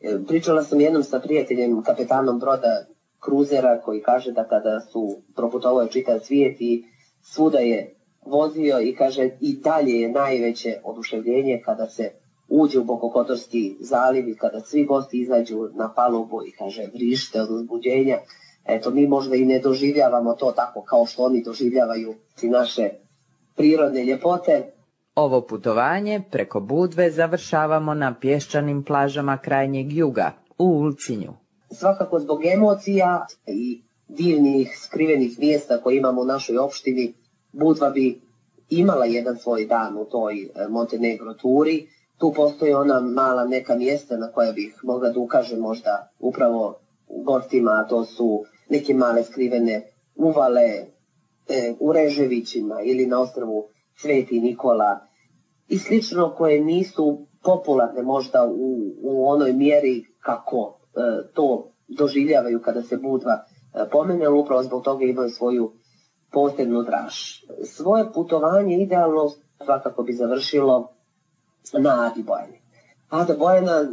E, 0.00 0.18
pričala 0.26 0.62
sam 0.62 0.80
jednom 0.80 1.02
sa 1.02 1.20
prijateljem, 1.20 1.82
kapetanom 1.82 2.38
broda 2.38 2.86
kruzera, 3.20 3.80
koji 3.80 4.02
kaže 4.02 4.32
da 4.32 4.48
kada 4.48 4.80
su 4.80 5.22
proputovao 5.36 5.86
čitav 5.86 6.18
svijet 6.20 6.56
i 6.60 6.84
svuda 7.22 7.58
je 7.58 7.96
vozio 8.26 8.80
i 8.80 8.94
kaže 8.94 9.30
i 9.40 9.56
dalje 9.56 10.00
je 10.00 10.12
najveće 10.12 10.80
oduševljenje 10.84 11.62
kada 11.64 11.86
se 11.86 12.10
uđe 12.50 12.78
u 12.78 12.84
Bokokotorski 12.84 13.76
zaliv 13.80 14.28
i 14.28 14.36
kada 14.36 14.60
svi 14.60 14.84
gosti 14.84 15.20
izađu 15.20 15.68
na 15.74 15.92
palubu 15.96 16.42
i 16.46 16.52
kaže 16.52 16.88
vrište 16.94 17.40
od 17.40 17.50
uzbuđenja. 17.50 18.18
Eto, 18.64 18.90
mi 18.90 19.06
možda 19.06 19.36
i 19.36 19.44
ne 19.44 19.58
doživljavamo 19.58 20.34
to 20.34 20.52
tako 20.52 20.82
kao 20.82 21.06
što 21.06 21.22
oni 21.22 21.42
doživljavaju 21.42 22.14
naše 22.42 22.90
prirodne 23.56 24.04
ljepote, 24.04 24.72
ovo 25.14 25.40
putovanje 25.40 26.22
preko 26.30 26.60
Budve 26.60 27.10
završavamo 27.10 27.94
na 27.94 28.14
pješčanim 28.20 28.84
plažama 28.84 29.38
krajnjeg 29.38 29.92
juga, 29.92 30.32
u 30.58 30.64
Ulcinju. 30.64 31.32
Svakako 31.70 32.20
zbog 32.20 32.44
emocija 32.44 33.26
i 33.46 33.82
divnih 34.08 34.78
skrivenih 34.78 35.38
mjesta 35.38 35.78
koje 35.82 35.96
imamo 35.96 36.20
u 36.20 36.24
našoj 36.24 36.58
opštini, 36.58 37.14
Budva 37.52 37.90
bi 37.90 38.20
imala 38.70 39.04
jedan 39.04 39.38
svoj 39.38 39.66
dan 39.66 39.96
u 39.98 40.04
toj 40.04 40.42
e, 40.42 40.68
Montenegro 40.68 41.34
turi. 41.34 41.86
Tu 42.20 42.32
postoji 42.36 42.74
ona 42.74 43.00
mala 43.00 43.44
neka 43.44 43.76
mjesta 43.76 44.16
na 44.16 44.32
koja 44.32 44.52
bih 44.52 44.80
mogla 44.82 45.08
da 45.08 45.20
ukažem 45.20 45.60
možda 45.60 46.10
upravo 46.18 46.80
gostima, 47.24 47.70
a 47.70 47.88
to 47.88 48.04
su 48.04 48.44
neke 48.68 48.94
male 48.94 49.24
skrivene 49.24 49.82
uvale 50.14 50.66
e, 51.48 51.74
u 51.80 51.92
Reževićima 51.92 52.80
ili 52.82 53.06
na 53.06 53.20
ostrvu 53.20 53.68
Sveti 53.96 54.40
Nikola 54.40 55.00
i 55.68 55.78
slično 55.78 56.34
koje 56.34 56.60
nisu 56.64 57.26
popularne 57.42 58.02
možda 58.02 58.46
u, 58.46 58.76
u 59.02 59.28
onoj 59.28 59.52
mjeri 59.52 60.04
kako 60.20 60.78
e, 60.96 61.00
to 61.34 61.72
doživljavaju 61.88 62.60
kada 62.62 62.82
se 62.82 62.96
Budva 62.96 63.44
e, 63.74 63.90
pomene, 63.92 64.26
ali 64.26 64.38
upravo 64.38 64.62
zbog 64.62 64.84
toga 64.84 65.04
imaju 65.04 65.30
svoju 65.30 65.72
posebnu 66.32 66.82
draž. 66.82 67.14
Svoje 67.64 68.12
putovanje 68.12 68.76
idealno 68.76 69.30
svakako 69.64 70.02
bi 70.02 70.12
završilo 70.12 70.92
na 71.78 72.06
Adi 72.06 72.22
Bojani. 72.22 72.60
Ada 73.08 73.34
Bojana 73.34 73.92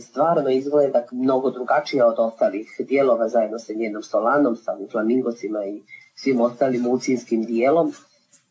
stvarno 0.00 0.50
izgleda 0.50 1.06
mnogo 1.12 1.50
drugačija 1.50 2.06
od 2.06 2.14
ostalih 2.18 2.68
dijelova 2.78 3.28
zajedno 3.28 3.58
sa 3.58 3.72
njenom 3.72 4.02
solanom, 4.02 4.56
sa 4.56 4.76
flamingosima 4.90 5.64
i 5.64 5.82
svim 6.14 6.40
ostalim 6.40 6.86
ucinskim 6.86 7.44
dijelom, 7.44 7.92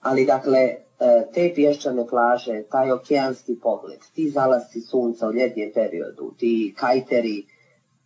ali 0.01 0.25
dakle 0.25 0.75
E, 1.03 1.05
te 1.35 1.43
pješčane 1.55 2.03
plaže, 2.09 2.55
taj 2.73 2.91
okeanski 2.93 3.55
pogled, 3.61 4.03
ti 4.15 4.29
zalasci 4.29 4.81
sunca 4.81 5.27
u 5.27 5.33
ljetnjem 5.33 5.71
periodu, 5.75 6.29
ti 6.37 6.51
kajteri, 6.77 7.37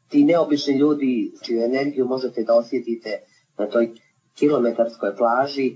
ti 0.10 0.24
neobični 0.26 0.78
ljudi 0.78 1.12
čiju 1.44 1.64
energiju 1.66 2.06
možete 2.08 2.44
da 2.44 2.56
osjetite 2.56 3.20
na 3.58 3.68
toj 3.70 3.92
kilometarskoj 4.40 5.16
plaži 5.18 5.68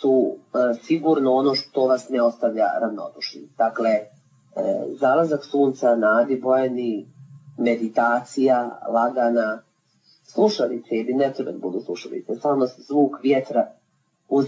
su 0.00 0.14
e, 0.36 0.74
sigurno 0.82 1.34
ono 1.34 1.54
što 1.54 1.86
vas 1.86 2.08
ne 2.08 2.22
ostavlja 2.22 2.70
ravnodušnim. 2.80 3.48
Dakle, 3.58 3.90
zalazak 5.00 5.44
sunca 5.44 5.96
na 5.96 6.20
Adi 6.20 6.40
Bojani, 6.40 7.08
meditacija, 7.58 8.80
lagana, 8.88 9.62
slušalice 10.22 10.96
ili 10.96 11.14
ne 11.14 11.32
treba 11.32 11.52
da 11.52 11.58
budu 11.58 11.80
slušalice, 11.80 12.34
samo 12.34 12.66
zvuk 12.66 13.22
vjetra 13.22 13.70
uz 14.28 14.46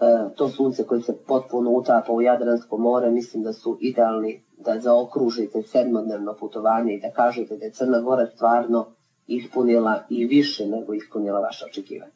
E, 0.00 0.34
to 0.36 0.48
sunce 0.48 0.86
koje 0.86 1.02
se 1.02 1.16
potpuno 1.26 1.70
utapa 1.70 2.12
u 2.12 2.22
Jadransko 2.22 2.76
more, 2.76 3.10
mislim 3.10 3.42
da 3.42 3.52
su 3.52 3.78
idealni 3.80 4.42
da 4.58 4.80
zaokružite 4.80 5.62
sedmodnevno 5.62 6.34
putovanje 6.34 6.94
i 6.94 7.00
da 7.00 7.10
kažete 7.10 7.56
da 7.56 7.64
je 7.64 7.72
Crna 7.72 8.00
Gora 8.00 8.26
stvarno 8.26 8.86
ispunila 9.26 10.04
i 10.08 10.24
više 10.24 10.66
nego 10.66 10.94
ispunila 10.94 11.40
vaše 11.40 11.64
očekivanje. 11.64 12.12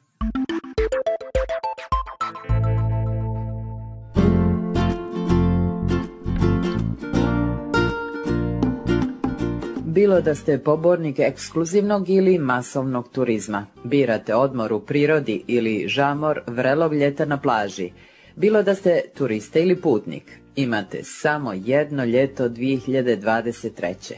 Bilo 10.02 10.20
da 10.20 10.34
ste 10.34 10.58
pobornik 10.58 11.18
ekskluzivnog 11.18 12.08
ili 12.10 12.38
masovnog 12.38 13.08
turizma, 13.08 13.66
birate 13.84 14.34
odmor 14.34 14.72
u 14.72 14.80
prirodi 14.80 15.44
ili 15.46 15.88
žamor 15.88 16.40
vrelog 16.46 16.94
ljeta 16.94 17.24
na 17.24 17.40
plaži, 17.40 17.92
bilo 18.36 18.62
da 18.62 18.74
ste 18.74 19.00
turista 19.14 19.58
ili 19.58 19.76
putnik, 19.76 20.40
imate 20.56 21.04
samo 21.04 21.52
jedno 21.52 22.04
ljeto 22.04 22.48
2023. 22.48 24.14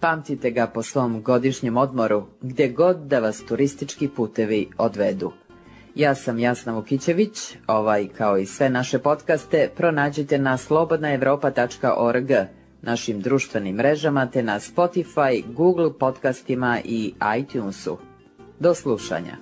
Pamtite 0.00 0.50
ga 0.50 0.66
po 0.66 0.82
svom 0.82 1.22
godišnjem 1.22 1.76
odmoru, 1.76 2.26
gdje 2.42 2.68
god 2.68 2.96
da 2.96 3.18
vas 3.18 3.44
turistički 3.48 4.08
putevi 4.08 4.68
odvedu. 4.78 5.32
Ja 5.94 6.14
sam 6.14 6.38
Jasna 6.38 6.72
Vukićević, 6.72 7.56
ovaj 7.66 8.08
kao 8.08 8.38
i 8.38 8.46
sve 8.46 8.70
naše 8.70 8.98
podcaste 8.98 9.70
pronađite 9.76 10.38
na 10.38 10.56
slobodnaevropa.org 10.56 12.30
našim 12.86 13.20
društvenim 13.20 13.76
mrežama 13.76 14.26
te 14.26 14.42
na 14.42 14.60
Spotify, 14.60 15.42
Google 15.54 15.92
podcastima 15.98 16.78
i 16.84 17.14
iTunesu. 17.38 17.98
Do 18.60 18.74
slušanja. 18.74 19.36